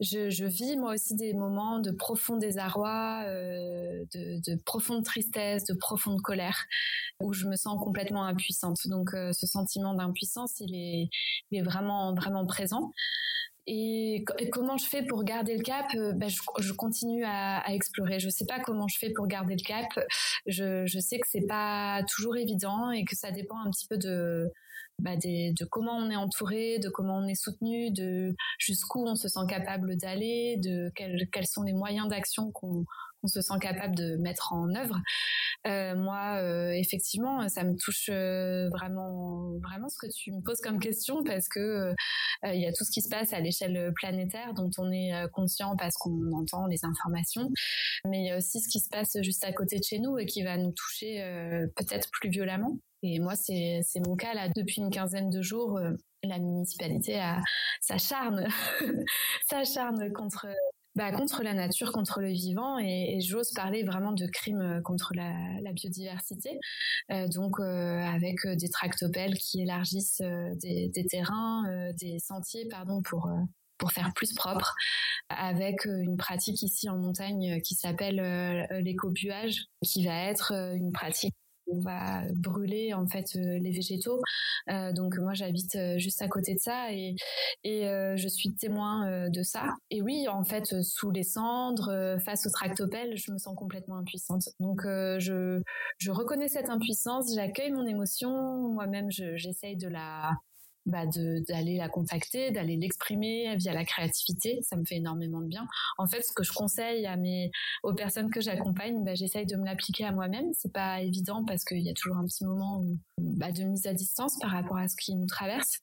[0.00, 6.20] Je, vis moi aussi des moments de profond désarroi, euh, de, profonde tristesse, de profonde
[6.20, 6.64] colère,
[7.20, 8.78] où je me sens complètement impuissante.
[8.86, 11.10] Donc euh, ce sentiment d'impuissance, il est,
[11.50, 12.92] il est vraiment vraiment présent.
[13.66, 18.20] Et, comment je fais pour garder le cap ben je, continue à, explorer.
[18.20, 19.88] Je sais pas comment je fais pour garder le cap.
[20.46, 23.96] Je, je sais que c'est pas toujours évident et que ça dépend un petit peu
[23.96, 24.50] de
[25.00, 29.16] bah des, de comment on est entouré, de comment on est soutenu, de jusqu'où on
[29.16, 32.84] se sent capable d'aller, de quels, quels sont les moyens d'action qu'on
[33.24, 35.00] on se sent capable de mettre en œuvre.
[35.66, 40.60] Euh, moi, euh, effectivement, ça me touche euh, vraiment, vraiment ce que tu me poses
[40.60, 41.94] comme question parce que
[42.44, 45.76] il y a tout ce qui se passe à l'échelle planétaire dont on est conscient
[45.76, 47.48] parce qu'on entend les informations,
[48.06, 50.18] mais il y a aussi ce qui se passe juste à côté de chez nous
[50.18, 51.22] et qui va nous toucher
[51.76, 52.78] peut-être plus violemment.
[53.02, 55.80] Et moi, c'est mon cas là depuis une quinzaine de jours.
[56.22, 57.18] la municipalité
[57.80, 58.46] s'acharne,
[59.48, 60.46] s'acharne contre
[60.94, 65.12] bah, contre la nature, contre le vivant, et, j'ose parler vraiment de crimes euh, contre
[65.14, 66.60] la, biodiversité.
[67.10, 70.22] Euh, donc euh, avec des tractopelles qui élargissent
[70.62, 71.64] des, terrains,
[71.98, 73.28] des sentiers, pardon, pour
[73.76, 74.72] pour faire plus propre,
[75.28, 81.34] avec une pratique ici en montagne qui s'appelle l'écobuage, qui va être une pratique
[81.66, 84.20] on va brûler en fait euh, les végétaux.
[84.70, 87.14] Euh, donc moi j'habite euh, juste à côté de ça et,
[87.62, 87.82] et
[88.16, 89.74] je suis témoin de ça.
[89.90, 94.48] Et oui, en fait, sous les cendres, face au tractopelle, je me sens complètement impuissante.
[94.60, 95.60] Donc je,
[95.98, 98.30] je reconnais cette impuissance, j'accueille mon émotion,
[98.68, 100.30] moi-même j'essaye de la
[100.86, 104.60] bah d'aller la contacter, d'aller l'exprimer via la créativité.
[104.62, 105.66] Ça me fait énormément de bien.
[105.98, 107.50] En fait, ce que je conseille à mes
[107.82, 110.46] aux personnes que j'accompagne, bah, j'essaye de me l'appliquer à moi-même.
[110.52, 112.82] C'est pas évident parce qu'il y a toujours un petit moment
[113.18, 115.80] bah, de mise à distance par rapport à ce qui nous traverse.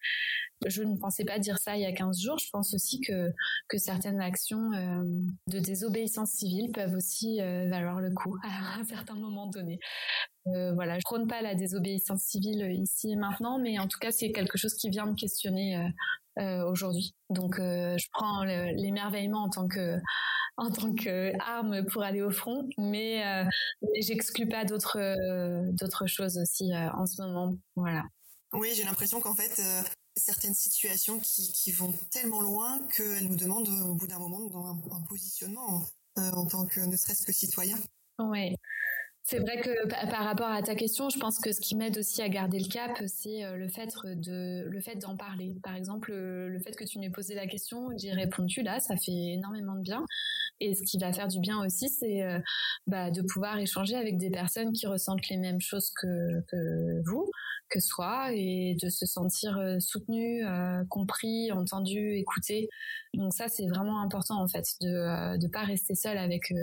[0.67, 2.37] Je ne pensais pas dire ça il y a 15 jours.
[2.37, 3.31] Je pense aussi que,
[3.67, 5.01] que certaines actions euh,
[5.47, 8.47] de désobéissance civile peuvent aussi euh, valoir le coup à
[8.79, 9.79] un certain moment donné.
[10.47, 14.11] Euh, voilà, je prône pas la désobéissance civile ici et maintenant, mais en tout cas,
[14.11, 15.87] c'est quelque chose qui vient me questionner
[16.65, 17.13] aujourd'hui.
[17.29, 19.99] Donc, je prends l'émerveillement en tant que
[20.57, 23.23] en tant qu'arme pour aller au front, mais,
[23.81, 24.97] mais j'exclus pas d'autres
[25.73, 27.55] d'autres choses aussi en ce moment.
[27.75, 28.03] Voilà.
[28.53, 29.61] Oui, j'ai l'impression qu'en fait,
[30.15, 35.01] certaines situations qui, vont tellement loin qu'elles nous demandent au bout d'un moment un, un
[35.01, 35.85] positionnement
[36.17, 37.77] euh, en tant que ne serait-ce que citoyen.
[38.19, 38.55] Oui.
[39.23, 42.21] C'est vrai que par rapport à ta question, je pense que ce qui m'aide aussi
[42.21, 45.55] à garder le cap, c'est euh, le fait de le fait d'en parler.
[45.63, 49.11] Par exemple, le fait que tu m'aies posé la question, j'ai répondu là, ça fait
[49.11, 50.05] énormément de bien.
[50.59, 52.39] Et ce qui va faire du bien aussi, c'est euh,
[52.87, 56.43] bah, de pouvoir échanger avec des personnes qui ressentent les mêmes choses que
[57.05, 57.29] vous,
[57.71, 62.69] que soi et de se sentir euh, soutenu, euh, compris, entendu, écouté.
[63.13, 66.53] Donc ça, c'est vraiment important en fait de ne euh, pas rester seul avec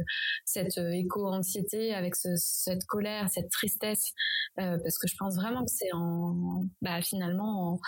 [0.45, 4.13] cette éco-anxiété, avec cette colère, cette tristesse,
[4.57, 7.81] parce que je pense vraiment que c'est en bah, finalement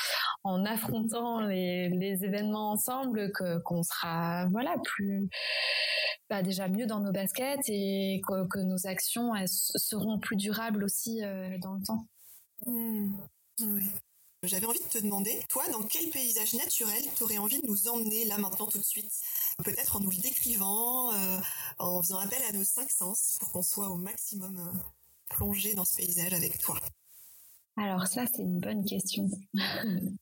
[0.44, 1.90] en, affrontant les,
[2.22, 5.28] événements ensemble que qu'on sera voilà plus
[6.28, 11.20] bah, déjà mieux dans nos baskets et que, nos actions seront plus durables aussi
[11.61, 12.06] dans le temps.
[12.66, 13.12] Hmm.
[14.42, 17.88] J'avais envie de te demander, toi, dans quel paysage naturel tu aurais envie de nous
[17.88, 19.12] emmener là maintenant tout de suite?
[19.62, 21.38] Peut-être en nous le décrivant, euh,
[21.79, 24.79] en faisant appel à nos cinq sens pour qu'on soit au maximum euh,
[25.29, 26.79] plongé dans ce paysage avec toi?
[27.77, 29.29] Alors ça, c'est une bonne question.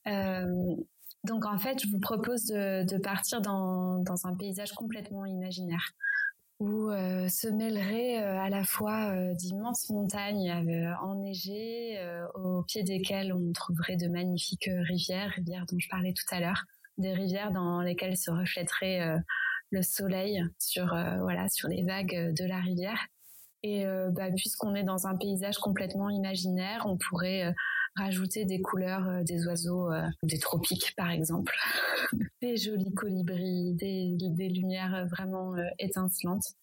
[0.06, 0.74] Euh,
[1.24, 5.92] donc en fait, je vous propose de, partir dans, dans, un paysage complètement imaginaire
[6.60, 10.52] où euh, se mêleraient euh, à la fois euh, d'immenses montagnes
[11.02, 11.98] enneigées,
[12.34, 16.64] au pied desquelles on trouverait de magnifiques rivières, rivières dont je parlais tout à l'heure,
[16.96, 19.16] des rivières dans lesquelles se reflèterait
[19.70, 20.86] le soleil sur
[21.20, 22.98] voilà sur les vagues de la rivière.
[23.62, 27.54] Et bah, puisqu'on est dans un paysage complètement imaginaire, on pourrait
[27.98, 31.54] rajouter des couleurs euh, des oiseaux euh, des tropiques par exemple,
[32.42, 36.54] des jolis colibris, des, lumières vraiment euh, étincelantes.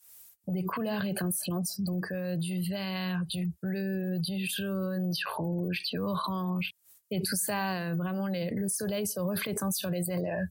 [0.48, 6.70] Des couleurs étincelantes, donc du vert, du bleu, du jaune, du rouge, du orange,
[7.10, 10.48] et tout ça, vraiment le soleil se reflétant sur les ailes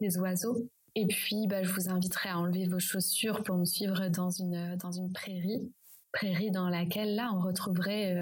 [0.00, 0.66] des oiseaux.
[0.94, 5.12] Et puis, bah, je vous inviterai à enlever vos chaussures pour me suivre dans une
[5.12, 5.70] prairie,
[6.10, 8.16] prairie dans laquelle là on retrouverait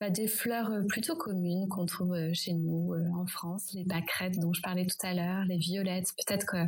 [0.00, 3.84] bah, des fleurs euh, plutôt communes qu'on trouve euh, chez nous euh, en France, les
[3.84, 6.12] pâquerettes dont je parlais tout à l'heure, les violettes.
[6.16, 6.66] Peut-être que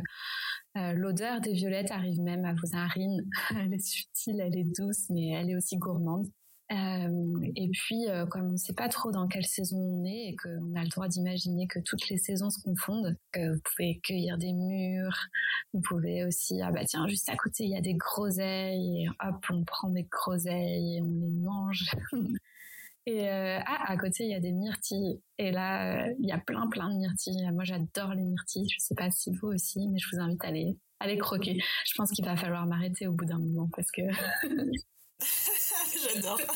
[0.95, 3.25] l'odeur des violettes arrive même à vos narines.
[3.57, 6.27] elle est subtile, elle est douce, mais elle est aussi gourmande.
[6.69, 10.75] et puis, comme on ne sait pas trop dans quelle saison on est et qu'on
[10.75, 14.53] a le droit d'imaginer que toutes les saisons se confondent, que vous pouvez cueillir des
[14.53, 15.27] mûres,
[15.73, 19.45] vous pouvez aussi, ah bah tiens, juste à côté, il y a des groseilles, hop,
[19.49, 21.91] on prend des groseilles et on les mange.
[23.07, 25.21] Et euh, ah, à côté, il y a des myrtilles.
[25.37, 27.49] Et là, euh, il y a plein, plein de myrtilles.
[27.51, 28.67] Moi, j'adore les myrtilles.
[28.69, 31.57] Je sais pas si vous aussi, mais je vous invite à aller, à les croquer.
[31.85, 34.01] Je pense qu'il va falloir m'arrêter au bout d'un moment parce que.
[36.13, 36.41] j'adore.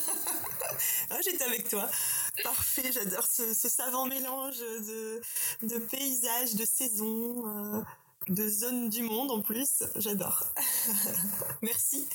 [1.10, 1.88] Ah, j'étais avec toi.
[2.44, 5.22] Parfait, j'adore ce, savant mélange de,
[5.68, 7.82] de paysages, de saisons, euh,
[8.30, 9.84] de zones du monde en plus.
[9.96, 10.46] J'adore.
[11.62, 12.08] Merci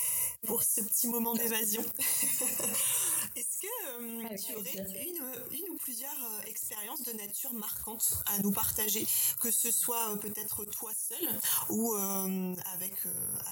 [0.46, 1.82] pour ce petit moment d'évasion.
[3.36, 3.66] Est-ce que
[4.00, 5.06] euh, tu aurais
[5.52, 9.06] une, ou plusieurs euh, expériences de nature marquantes à nous partager,
[9.40, 11.28] que ce soit euh, peut-être toi seul
[11.68, 12.94] ou avec,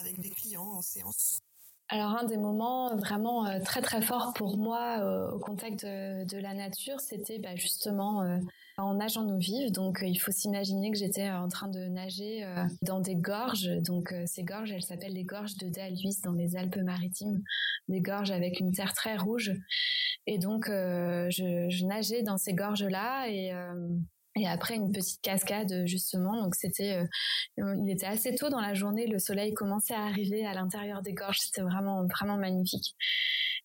[0.01, 1.41] avec des clients en séance?
[1.91, 4.99] Alors un des moments vraiment très très forts pour moi
[5.33, 8.41] au contact de, la nature, c'était bah, justement
[8.79, 9.73] en nageant nos vives.
[9.73, 13.17] Donc, euh, il faut s'imaginer que j'étais euh, en train de nager euh, dans des
[13.17, 13.69] gorges.
[13.85, 17.43] Donc, ces gorges, elles s'appellent les gorges de Dalhuis dans les Alpes-Maritimes.
[17.89, 19.53] Des gorges avec une terre très rouge.
[20.27, 23.53] Et donc, je, nageais dans ces gorges-là et
[24.37, 27.03] et après une petite cascade justement donc c'était
[27.57, 31.15] il était assez tôt dans la journée le soleil commençait à arriver à l'intérieur des
[31.15, 32.95] gorges c'était vraiment vraiment magnifique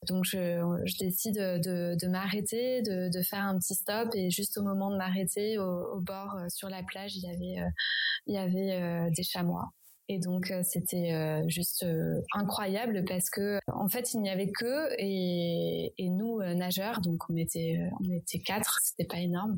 [0.07, 4.97] donc je, décide de, m'arrêter, de, faire un petit stop et juste au moment de
[4.97, 9.69] m'arrêter au, bord euh, sur la plage, il y avait euh, euh, des chamois.
[10.09, 11.85] Et donc c'était juste
[12.33, 17.37] incroyable parce que en fait il n'y avait que et, et nous nageurs, donc on
[17.37, 19.57] était on était quatre, c'était pas énorme.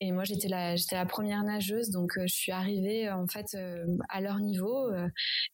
[0.00, 3.56] Et moi j'étais la j'étais la première nageuse, donc je suis arrivée en fait
[4.08, 4.90] à leur niveau.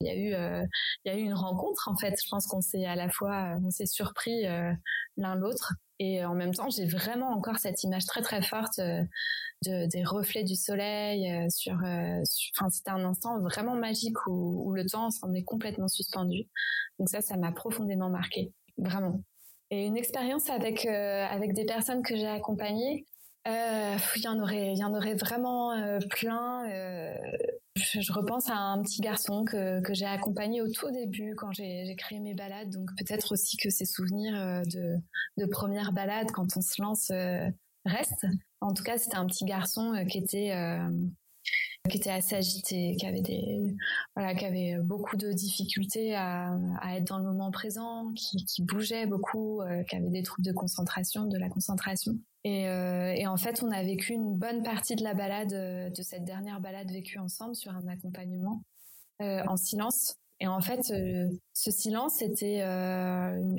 [0.00, 0.66] Il y a eu
[1.04, 2.14] il y a eu une rencontre en fait.
[2.22, 4.44] Je pense qu'on s'est à la fois on s'est surpris
[5.16, 8.80] l'un l'autre et en même temps j'ai vraiment encore cette image très très forte
[9.62, 12.22] des reflets du soleil euh, sur, euh,
[12.56, 16.48] enfin c'était un instant vraiment magique où, le temps semblait complètement suspendu.
[16.98, 19.22] Donc ça ça m'a profondément marqué vraiment.
[19.70, 23.06] Et une expérience avec euh, avec des personnes que j'ai accompagnées
[23.46, 25.72] il y en aurait il y en aurait vraiment
[26.10, 26.64] plein
[27.76, 31.94] je, repense à un petit garçon que, que j'ai accompagné au tout début quand j'ai
[31.96, 32.68] créé mes balades.
[32.68, 34.96] Donc peut-être aussi que ces souvenirs de
[35.38, 37.10] de première balade quand on se lance
[37.86, 38.26] restent
[38.60, 40.88] en tout cas, c'était un petit garçon euh, qui était euh,
[41.90, 43.76] qui était assez agité, qui avait des
[44.16, 46.56] voilà, qui avait beaucoup de difficultés à,
[46.94, 51.26] être dans le moment présent, qui, bougeait beaucoup, euh, qui avait des troubles de concentration,
[51.26, 52.12] de la concentration.
[52.44, 52.66] Et,
[53.26, 56.90] en fait, on a vécu une bonne partie de la balade, de cette dernière balade
[56.90, 58.62] vécue ensemble sur un accompagnement
[59.20, 60.16] en silence.
[60.40, 62.64] Et en fait, ce silence était,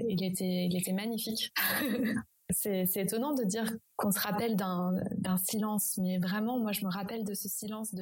[0.10, 1.54] il était, il était magnifique.
[2.52, 7.24] C'est étonnant de dire qu'on se rappelle d'un silence, mais vraiment, moi, je me rappelle
[7.24, 7.94] de ce silence,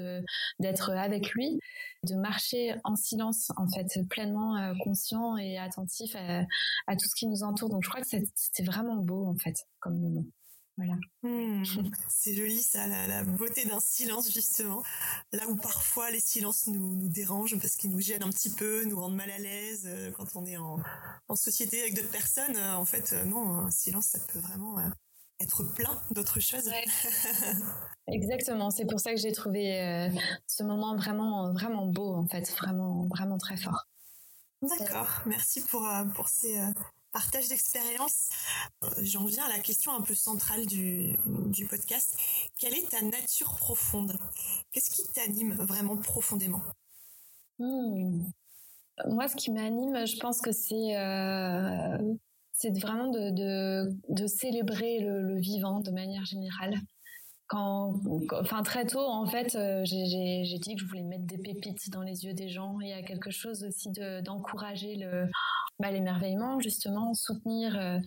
[0.59, 1.59] d'être avec lui,
[2.03, 6.43] de marcher en silence, en fait, pleinement euh, conscient et attentif à,
[6.87, 7.69] à, tout ce qui nous entoure.
[7.69, 10.25] Donc, je crois que c'était vraiment beau, en fait, comme moment.
[10.79, 10.95] Voilà.
[11.23, 11.63] Hmm.
[12.07, 14.81] c'est joli ça, la, beauté d'un silence justement.
[15.33, 18.85] Là où parfois les silences nous, nous dérangent parce qu'ils nous gênent un petit peu,
[18.85, 20.79] nous rendent mal à l'aise euh, quand on est en,
[21.27, 22.55] en société avec d'autres personnes.
[22.55, 24.77] Euh, en fait, euh, non, un silence ça peut vraiment
[25.41, 26.69] être plein d'autres choses.
[28.07, 30.09] Exactement, c'est pour ça que j'ai trouvé
[30.47, 33.85] ce moment vraiment vraiment beau en fait, vraiment vraiment très fort.
[34.61, 36.57] D'accord, merci pour pour ces
[37.11, 38.29] partage d'expérience.
[38.83, 41.17] Euh, j'en viens à la question un peu centrale du,
[41.69, 42.17] podcast.
[42.57, 44.17] Quelle est ta nature profonde?
[44.71, 46.61] Qu'est-ce qui t'anime vraiment profondément?
[47.57, 48.23] Hmm.
[49.07, 51.97] Moi, ce qui m'anime, je pense que c'est euh,
[52.69, 56.75] vraiment de, célébrer le, vivant de manière générale.
[57.49, 57.99] Quand,
[58.39, 62.03] enfin très tôt en fait, euh, j'ai dit que je voulais mettre des pépites dans
[62.03, 62.79] les yeux des gens.
[62.79, 63.89] Il y a quelque chose aussi
[64.23, 65.25] d'encourager le
[65.79, 67.97] bah, l'émerveillement, justement, soutenir, euh,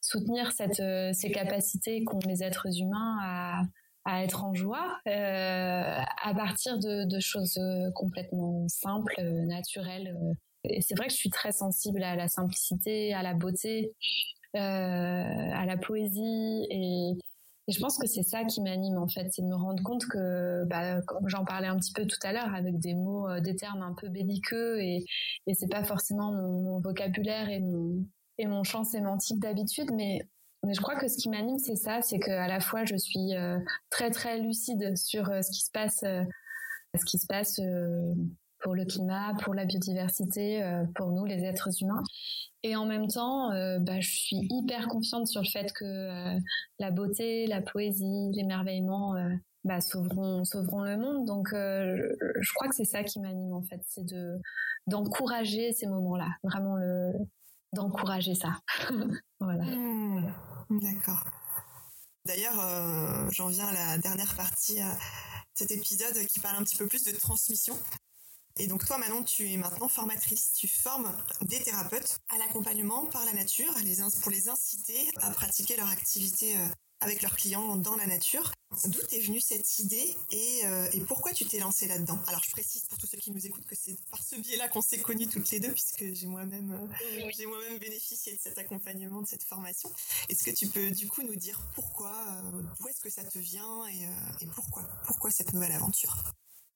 [0.00, 3.62] soutenir cette, euh, ces capacités qu'ont les êtres humains à,
[4.04, 7.58] à être en joie à partir de, de, choses
[7.96, 10.16] complètement simples, naturelles.
[10.80, 13.92] C'est vrai que je suis très sensible à la simplicité, à la beauté,
[14.54, 17.18] à la poésie et,
[17.66, 20.04] et je pense que c'est ça qui m'anime en fait, c'est de me rendre compte
[20.06, 23.40] que, bah, comme j'en parlais un petit peu tout à l'heure, avec des mots, euh,
[23.40, 25.04] des termes un peu belliqueux, et,
[25.46, 28.04] et c'est pas forcément mon, vocabulaire et mon,
[28.36, 30.28] et mon champ sémantique d'habitude, mais
[30.66, 33.34] mais je crois que ce qui m'anime, c'est ça, c'est qu'à la fois je suis
[33.34, 33.58] euh,
[33.90, 37.60] très très lucide sur euh, ce qui se passe, ce qui se passe
[38.60, 40.62] pour le climat, pour la biodiversité,
[40.94, 42.02] pour nous les êtres humains,
[42.64, 46.40] et en même temps, euh, bah, je suis hyper confiante sur le fait que euh,
[46.78, 49.28] la beauté, la poésie, l'émerveillement euh,
[49.64, 51.26] bah, sauveront, sauveront le monde.
[51.26, 54.40] Donc, je crois que c'est ça qui m'anime en fait, c'est de
[54.86, 57.12] d'encourager ces moments-là, vraiment le
[57.74, 58.58] d'encourager ça.
[59.40, 59.64] voilà.
[59.64, 60.32] Mmh.
[60.70, 61.22] D'accord.
[62.24, 64.86] D'ailleurs, j'en viens à la dernière partie de
[65.54, 67.76] cet épisode qui parle un petit peu plus de transmission.
[68.56, 71.12] Et donc toi Manon, tu es maintenant formatrice, tu formes
[71.42, 73.74] des thérapeutes à l'accompagnement par la nature
[74.22, 76.66] pour les inciter à pratiquer leur activité euh,
[77.00, 78.52] avec leurs clients dans la nature.
[78.84, 80.16] D'où est venue cette idée
[80.64, 82.18] euh, et, pourquoi tu t'es lancée là-dedans?
[82.28, 84.82] Alors je précise pour tous ceux qui nous écoutent que c'est par ce biais-là qu'on
[84.82, 89.20] s'est connus toutes les deux puisque j'ai moi-même euh, j'ai moi-même bénéficié de cet accompagnement,
[89.20, 89.90] de cette formation.
[90.28, 92.14] Est-ce que tu peux du coup nous dire pourquoi,
[92.78, 94.04] d'où est-ce que ça te vient et,
[94.40, 96.22] et pourquoi, pourquoi cette nouvelle aventure?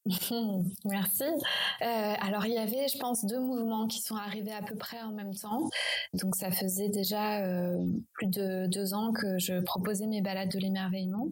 [0.85, 1.25] Merci.
[1.25, 5.01] Euh, alors il y avait, je pense, deux mouvements qui sont arrivés à peu près
[5.03, 5.69] en même temps.
[6.15, 7.77] Donc ça faisait déjà euh,
[8.15, 11.29] plus de deux ans que je proposais mes balades de l'émerveillement.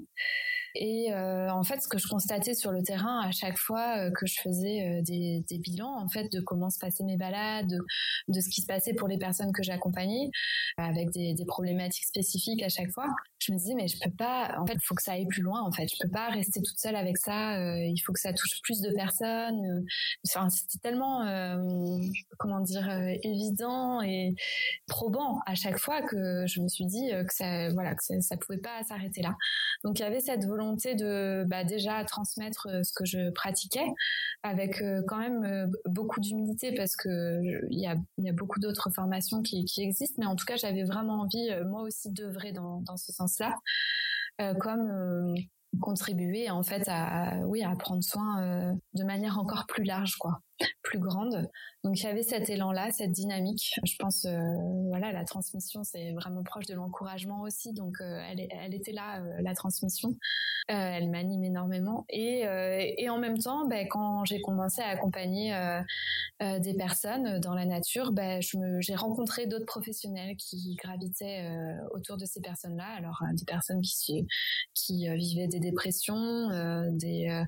[0.79, 4.11] Et euh, en fait, ce que je constatais sur le terrain à chaque fois euh,
[4.11, 7.79] que je faisais euh, des, bilans, en fait, de comment se passaient mes balades,
[8.29, 10.31] de, ce qui se passait pour les personnes que j'accompagnais,
[10.77, 13.07] avec des, problématiques spécifiques à chaque fois,
[13.39, 14.57] je me disais mais je peux pas.
[14.59, 15.63] En fait, il faut que ça aille plus loin.
[15.63, 17.57] En fait, je peux pas rester toute seule avec ça.
[17.79, 19.87] il faut que ça touche plus de personnes.
[20.27, 21.25] Enfin, c'était tellement,
[22.39, 22.91] comment dire,
[23.23, 24.35] évident et
[24.89, 28.83] probant à chaque fois que je me suis dit que ça, voilà, ça pouvait pas
[28.89, 29.37] s'arrêter là.
[29.85, 33.87] Donc il y avait cette volonté volonté de bah, déjà transmettre ce que je pratiquais,
[34.43, 37.41] avec quand même beaucoup d'humilité parce que
[37.71, 37.97] il y a,
[38.33, 42.53] beaucoup d'autres formations qui, existent, mais en tout cas j'avais vraiment envie moi aussi d'œuvrer
[42.53, 43.55] dans, dans ce sens-là,
[44.61, 45.35] comme
[45.81, 50.41] contribuer en fait à, oui à prendre soin de manière encore plus large quoi
[50.83, 51.49] plus grande.
[51.85, 53.75] Donc il y avait cet élan-là, cette dynamique.
[53.85, 54.41] Je pense, euh,
[54.89, 57.73] voilà, la transmission, c'est vraiment proche de l'encouragement aussi.
[57.73, 60.17] Donc euh, elle, elle, était là, euh, la transmission.
[60.69, 62.05] elle m'anime énormément.
[62.09, 62.45] Et,
[62.99, 65.55] et en même temps, ben, quand j'ai commencé à accompagner
[66.41, 68.41] des personnes dans la nature, ben,
[68.81, 71.49] j'ai rencontré d'autres professionnels qui gravitaient
[71.93, 72.87] autour de ces personnes-là.
[72.97, 74.27] Alors des personnes qui,
[74.75, 76.49] qui vivaient des dépressions,
[76.91, 77.45] des,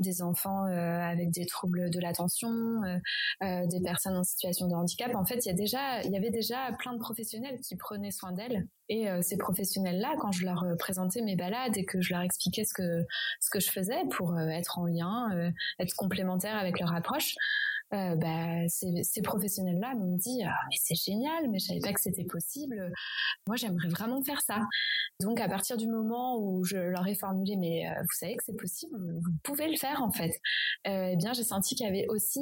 [0.00, 2.98] des enfants avec des troubles de l'attention euh,
[3.42, 5.14] euh, des personnes en situation de handicap.
[5.14, 8.10] En fait, il y a déjà, il y avait déjà plein de professionnels qui prenaient
[8.10, 8.66] soin d'elles.
[8.88, 12.64] Et euh, ces professionnels-là, quand je leur présentais mes balades et que je leur expliquais
[12.64, 13.04] ce que
[13.40, 17.34] ce que je faisais pour être en lien, être complémentaire avec leur approche,
[17.94, 22.00] euh, bah, ces, professionnels-là m'ont dit ah, mais c'est génial, mais je savais pas que
[22.00, 22.92] c'était possible.
[23.46, 24.60] Moi, j'aimerais vraiment faire ça.
[25.20, 28.44] Donc, à partir du moment où je leur ai formulé mais euh, vous savez que
[28.44, 30.32] c'est possible, vous pouvez le faire en fait.
[30.86, 32.40] Euh, eh bien, j'ai senti qu'il y avait aussi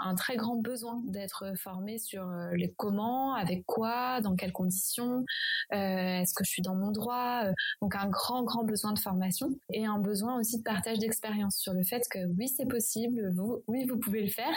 [0.00, 5.24] un très grand besoin d'être formé sur euh, les comment, avec quoi, dans quelles conditions,
[5.70, 7.44] est-ce que je suis dans mon droit.
[7.80, 11.72] donc, un grand grand besoin de formation et un besoin aussi de partage d'expérience sur
[11.72, 14.54] le fait que oui, c'est possible, vous, oui, vous pouvez le faire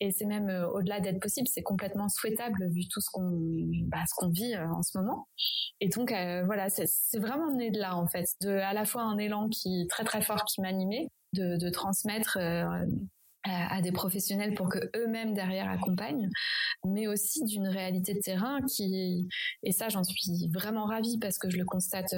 [0.00, 3.30] et c'est même euh, au-delà d'être possible, c'est complètement souhaitable vu tout ce qu'on
[3.86, 5.28] bah, ce qu'on vit euh, en ce moment.
[5.80, 9.02] Et donc euh, voilà, c'est vraiment né de là en fait, de à la fois
[9.02, 12.38] un élan qui très très fort qui m'animait, de, transmettre
[13.44, 16.28] à, des professionnels pour que eux-mêmes derrière accompagnent,
[16.84, 19.28] mais aussi d'une réalité de terrain qui,
[19.62, 22.14] et ça j'en suis vraiment ravie parce que je le constate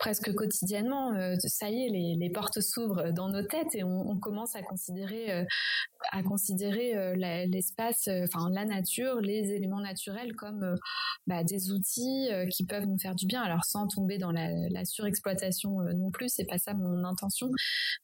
[0.00, 4.56] presque quotidiennement, euh, ça y est, les, portes s'ouvrent dans nos têtes et on, commence
[4.56, 5.44] à considérer, euh,
[6.10, 7.14] à considérer
[7.46, 10.74] l'espace, enfin la nature, les éléments naturels comme
[11.26, 13.42] bah, des outils qui peuvent nous faire du bien.
[13.42, 17.50] Alors sans tomber dans la, la surexploitation non plus, c'est pas ça mon intention,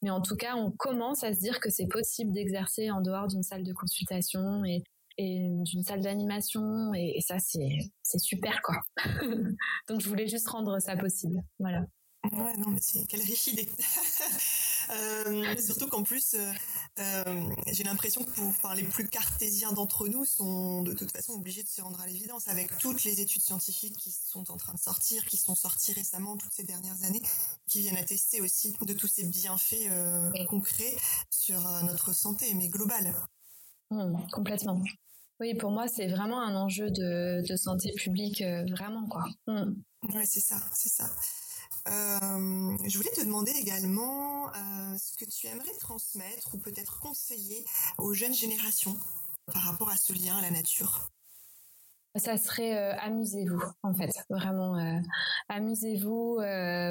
[0.03, 3.27] mais en tout cas on commence à se dire que c'est possible d'exercer en dehors
[3.27, 4.85] d'une salle de consultation et,
[5.19, 8.77] d'une salle d'animation et, ça c'est c'est super quoi.
[9.89, 11.43] Donc je voulais juste rendre ça possible.
[11.59, 11.87] Voilà.
[12.33, 13.69] Ouais, non, mais c'est quelle riche idée.
[14.91, 16.53] euh, surtout qu'en plus, euh,
[16.99, 21.35] euh, j'ai l'impression que pour, enfin, les plus cartésiens d'entre nous sont de toute façon
[21.35, 24.73] obligés de se rendre à l'évidence avec toutes les études scientifiques qui sont en train
[24.75, 27.23] de sortir, qui sont sorties récemment toutes ces dernières années,
[27.67, 30.97] qui viennent attester aussi de tous ces bienfaits euh, concrets
[31.31, 33.14] sur notre santé, mais globale.
[33.91, 34.83] Mmh, complètement.
[35.41, 39.24] Oui, pour moi, c'est vraiment un enjeu de, santé publique, vraiment, quoi.
[39.47, 39.74] Mmh.
[40.14, 41.11] Oui, c'est ça, c'est ça.
[41.89, 47.64] Euh, je voulais te demander également euh, ce que tu aimerais transmettre ou peut-être conseiller
[47.99, 48.99] aux jeunes générations
[49.53, 51.09] par rapport à ce lien à la nature.
[52.17, 54.77] Ça serait euh, amusez-vous en fait, vraiment
[55.49, 56.39] amusez-vous,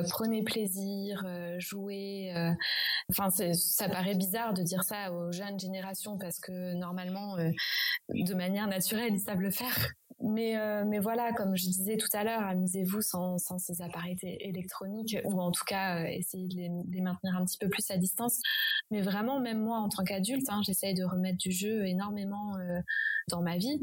[0.10, 1.26] prenez plaisir,
[1.58, 2.34] jouez.
[3.10, 7.38] Enfin, ça paraît bizarre de dire ça aux jeunes générations parce que normalement,
[8.10, 9.94] de manière naturelle, ils savent le faire.
[10.22, 14.18] Mais, euh, mais voilà, comme je disais tout à l'heure, amusez-vous sans, sans ces appareils
[14.40, 17.98] électroniques ou en tout cas euh, essayez de les, maintenir un petit peu plus à
[17.98, 18.40] distance.
[18.92, 22.80] Mais vraiment, même moi en tant qu'adulte, hein, j'essaye de remettre du jeu énormément euh,
[23.30, 23.80] dans ma vie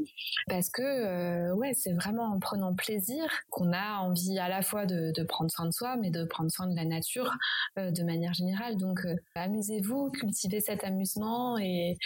[0.49, 5.13] parce que ouais, c'est vraiment en prenant plaisir qu'on a envie à la fois de,
[5.25, 7.37] prendre soin de soi, mais de prendre soin de la nature
[7.77, 8.77] de manière générale.
[8.77, 9.01] Donc
[9.35, 11.97] amusez-vous, cultivez cet amusement et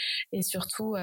[0.43, 0.97] surtout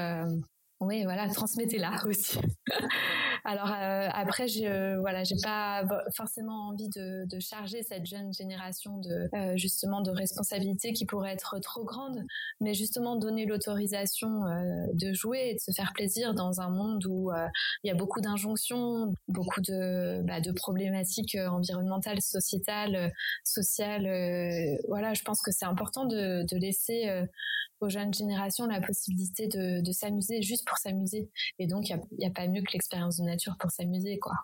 [0.86, 2.38] oui, voilà, transmettez-la aussi.
[3.44, 5.84] Alors euh, après, je voilà, j'ai pas
[6.16, 11.58] forcément envie de, charger cette jeune génération de euh, justement de responsabilités qui pourraient être
[11.58, 12.24] trop grandes,
[12.60, 17.04] mais justement donner l'autorisation euh, de jouer et de se faire plaisir dans un monde
[17.06, 17.46] où euh,
[17.82, 23.12] il y a beaucoup d'injonctions, beaucoup de bah, problématiques environnementales, sociétales,
[23.44, 24.78] sociales.
[24.88, 27.10] voilà, je pense que c'est important de, de laisser
[27.80, 31.28] aux jeunes générations la possibilité de, de s'amuser juste pour s'amuser.
[31.58, 34.34] Et donc, il n'y a, a, pas mieux que l'expérience de nature pour s'amuser, quoi.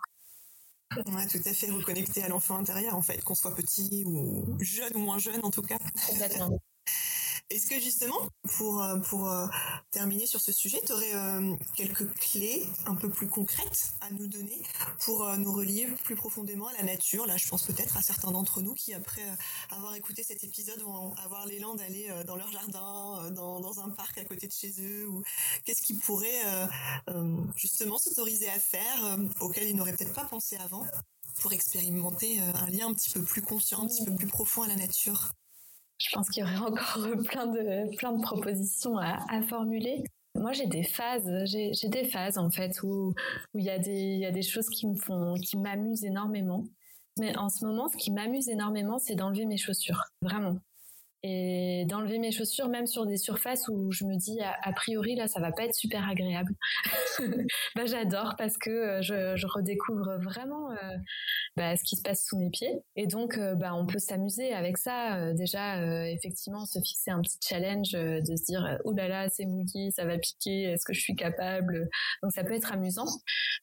[1.07, 4.91] Ouais, tout à fait reconnecter à l'enfant intérieur, en fait, qu'on soit petit ou jeune
[4.95, 5.77] ou moins jeune, en tout cas.
[7.51, 9.45] Est-ce que justement, pour, euh, pour euh,
[9.91, 14.27] terminer sur ce sujet, tu aurais euh, quelques clés un peu plus concrètes à nous
[14.27, 14.61] donner
[15.03, 17.25] pour nous relier plus profondément à la nature?
[17.25, 19.23] Là, je pense peut-être à certains d'entre nous qui, après
[19.69, 24.17] avoir écouté cet épisode, vont avoir l'élan d'aller dans leur jardin, dans, dans, un parc
[24.17, 25.21] à côté de chez eux, ou
[25.65, 26.43] qu'est-ce qu'ils pourraient
[27.55, 30.85] justement s'autoriser à faire, auquel ils n'auraient peut-être pas pensé avant,
[31.41, 34.67] pour expérimenter un lien un petit peu plus conscient, un petit peu plus profond à
[34.67, 35.33] la nature?
[36.01, 40.03] Je pense qu'il y aurait encore plein de, plein de propositions à, formuler.
[40.35, 43.13] Moi, j'ai des phases, j'ai des phases en fait où
[43.53, 46.63] il y a des y a des choses qui me font qui m'amusent énormément.
[47.19, 50.57] Mais en ce moment, ce qui m'amuse énormément, c'est d'enlever mes chaussures, vraiment
[51.23, 55.27] et d'enlever mes chaussures même sur des surfaces où je me dis a, priori là
[55.27, 56.55] ça va pas être super agréable
[57.75, 60.97] bah j'adore parce que euh, je, je redécouvre vraiment euh,
[61.55, 64.53] bah, ce qui se passe sous mes pieds et donc euh, bah on peut s'amuser
[64.53, 69.29] avec ça déjà effectivement se fixer un petit challenge de se dire oh là là
[69.29, 71.89] c'est mouillé ça va piquer est-ce que je suis capable?
[72.23, 73.07] Donc ça peut être amusant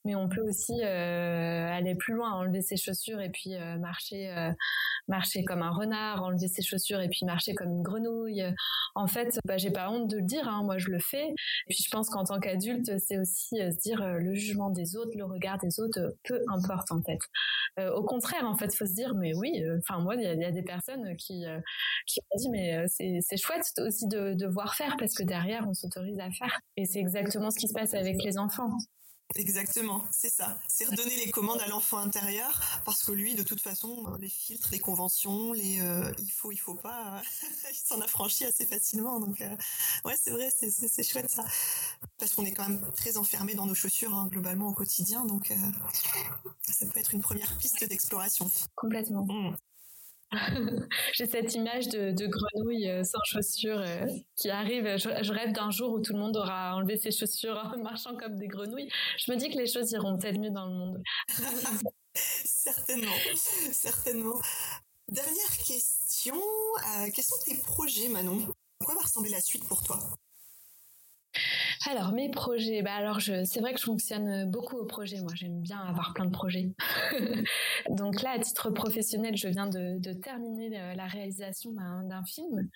[0.05, 4.53] mais on peut aussi aller plus loin enlever ses chaussures et puis marcher
[5.09, 8.45] marcher comme un renard enlever ses chaussures et puis marcher comme une grenouille.
[8.95, 11.29] En fait, bah, j'ai pas honte de le dire, hein, moi je le fais.
[11.29, 14.71] Et puis je pense qu'en tant qu'adulte, c'est aussi euh, se dire euh, le jugement
[14.71, 17.19] des autres, le regard des autres, euh, peu importe en fait.
[17.95, 19.63] Au contraire, en fait, faut se dire mais oui.
[19.79, 21.45] Enfin moi, il y, a des personnes qui
[22.07, 25.75] qui ont dit mais c'est chouette aussi de, de voir faire parce que derrière on
[25.75, 26.61] s'autorise à faire.
[26.77, 28.71] Et c'est exactement ce qui se passe avec les enfants.
[29.35, 30.59] Exactement, c'est ça.
[30.69, 34.69] C'est redonner les commandes à l'enfant intérieur parce que lui, de toute façon, les filtres,
[34.73, 37.21] les conventions, les euh, il faut, il faut pas,
[37.71, 39.21] il s'en affranchit assez facilement.
[39.21, 39.55] Donc, euh,
[40.07, 41.45] ouais, c'est vrai, c'est chouette ça.
[42.19, 45.51] Parce qu'on est quand même très enfermé dans nos chaussures hein, globalement au quotidien, donc
[45.51, 45.57] euh,
[46.63, 48.51] ça peut être une première piste d'exploration.
[48.77, 49.27] Complètement.
[49.27, 49.57] Mmh.
[51.15, 54.07] J'ai cette image de, grenouille euh, sans chaussures euh,
[54.37, 54.97] qui arrive.
[54.99, 58.37] Je, rêve d'un jour où tout le monde aura enlevé ses chaussures en marchant comme
[58.39, 58.91] des grenouilles.
[59.19, 61.03] Je me dis que les choses iront peut-être mieux dans le monde.
[62.15, 63.17] certainement,
[63.73, 64.41] certainement.
[65.09, 68.47] Dernière question, euh, quels sont tes projets Manon?
[68.85, 69.99] Quoi va ressembler la suite pour toi?
[71.87, 75.21] Alors mes projets, bah alors je, c'est vrai que je fonctionne beaucoup au projet.
[75.21, 76.73] Moi, j'aime bien avoir plein de projets.
[77.91, 82.69] Donc là, à titre professionnel, je viens de, terminer euh, la réalisation d'un, film,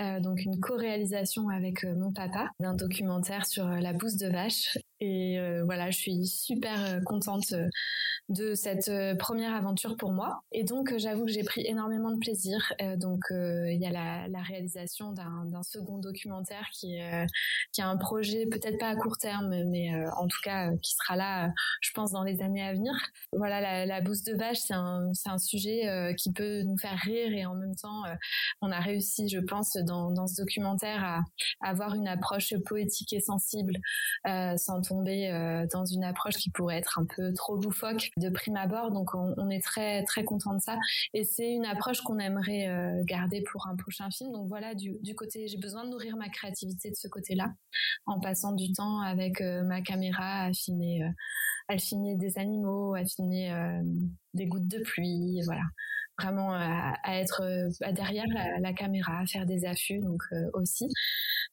[0.00, 4.78] euh, donc une co-réalisation avec euh, mon papa d'un documentaire sur la bouse de vache.
[5.00, 7.54] Et euh, voilà, je suis super contente
[8.28, 10.42] de cette première aventure pour moi.
[10.52, 12.72] Et donc, j'avoue que j'ai pris énormément de plaisir.
[12.96, 16.98] donc, il y a la, la réalisation d'un, d'un second documentaire qui,
[17.72, 20.76] qui a un projet peut-être pas à court terme, mais euh, en tout cas euh,
[20.82, 22.92] qui sera là, euh, je pense, dans les années à venir.
[23.32, 27.32] Voilà, la, la bouse de vache, c'est un, un sujet qui peut nous faire rire
[27.32, 28.02] et en même temps,
[28.60, 31.20] on a réussi, je pense, dans, dans ce documentaire à,
[31.60, 33.76] avoir une approche poétique et sensible,
[34.24, 35.30] sans tomber
[35.72, 38.90] dans une approche qui pourrait être un peu trop loufoque de prime abord.
[38.90, 40.76] Donc, on, on est très très content de ça
[41.14, 42.68] et c'est une approche qu'on aimerait
[43.04, 44.32] garder pour un prochain film.
[44.32, 47.52] Donc voilà, du, du côté, j'ai besoin de nourrir ma créativité de ce côté-là
[48.06, 51.08] en passant du temps avec euh, ma caméra à filmer, euh,
[51.66, 53.82] à filmer des animaux, à filmer euh,
[54.34, 55.62] des gouttes de pluie, voilà.
[56.16, 57.42] Vraiment à, être
[57.92, 58.26] derrière
[58.60, 60.22] la, caméra, à faire des affûts, donc
[60.52, 60.86] aussi.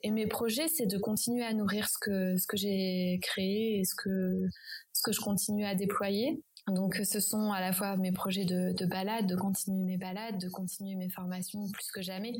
[0.03, 3.85] Et mes projets, c'est de continuer à nourrir ce que ce que j'ai créé et
[3.85, 4.45] ce que
[4.91, 6.43] ce que je continue à déployer.
[6.67, 10.37] Donc ce sont à la fois mes projets de, de balade, de continuer mes balades,
[10.37, 12.33] de continuer mes formations plus que jamais,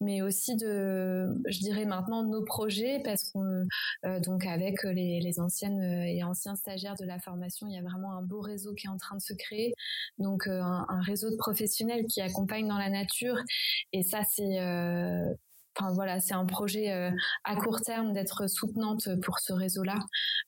[0.00, 3.66] mais aussi de, je dirais maintenant nos projets parce qu'on
[4.04, 7.82] euh, donc avec les, les, anciennes et anciens stagiaires de la formation, il y a
[7.82, 9.74] vraiment un beau réseau qui est en train de se créer,
[10.18, 13.36] donc euh, un, un, réseau de professionnels qui accompagnent dans la nature.
[13.92, 15.34] Et ça c'est euh,
[15.76, 17.10] Enfin voilà, c'est un projet euh,
[17.42, 19.98] à court terme d'être soutenante pour ce réseau-là,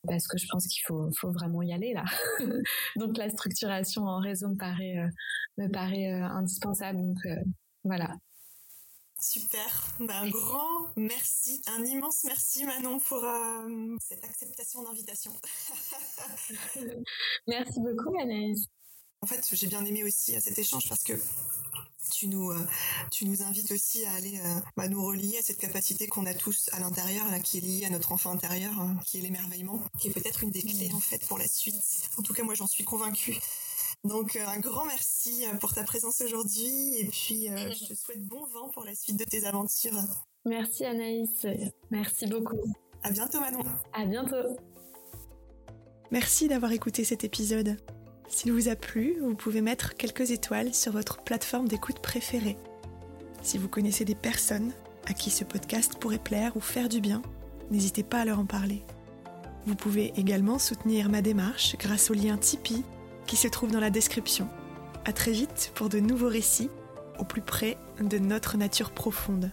[0.07, 2.05] parce que je pense qu'il faut, faut vraiment y aller là.
[2.97, 5.09] donc la structuration en réseau me paraît, euh,
[5.59, 6.99] me paraît euh, indispensable.
[6.99, 7.19] Donc
[7.83, 8.15] voilà.
[9.19, 13.25] Super, un grand merci, un immense merci Manon pour
[13.99, 15.33] cette acceptation d'invitation.
[17.49, 18.67] merci beaucoup Anaïs.
[19.23, 21.15] En fait, j'ai bien aimé aussi cet échange parce que
[22.11, 22.67] tu nous, euh,
[23.11, 26.35] tu nous invites aussi à aller euh, bah, nous relier à cette capacité qu'on a
[26.35, 29.81] tous à l'intérieur, là, qui est liée à notre enfant intérieur, hein, qui est l'émerveillement,
[29.99, 31.75] qui est peut-être une des clés en fait pour la suite.
[32.19, 33.39] En tout cas, moi, j'en suis convaincue.
[34.05, 38.45] Donc, euh, un grand merci pour ta présence aujourd'hui, et puis je te souhaite bon
[38.47, 39.99] vent pour la suite de tes aventures.
[40.45, 41.47] Merci Anaïs,
[41.91, 42.61] merci beaucoup.
[43.03, 43.65] À bientôt Manon.
[43.93, 44.57] À bientôt.
[46.11, 47.77] Merci d'avoir écouté cet épisode.
[48.29, 52.57] S'il vous a plu, vous pouvez mettre quelques étoiles sur votre plateforme d'écoute préférée.
[53.43, 54.73] Si vous connaissez des personnes
[55.07, 57.23] à qui ce podcast pourrait plaire ou faire du bien,
[57.71, 58.83] n'hésitez pas à leur en parler.
[59.67, 62.85] Vous pouvez également soutenir ma démarche grâce au lien Tipeee
[63.27, 64.49] qui se trouve dans la description.
[65.05, 66.71] À très vite pour de nouveaux récits
[67.19, 69.51] au plus près de notre nature profonde.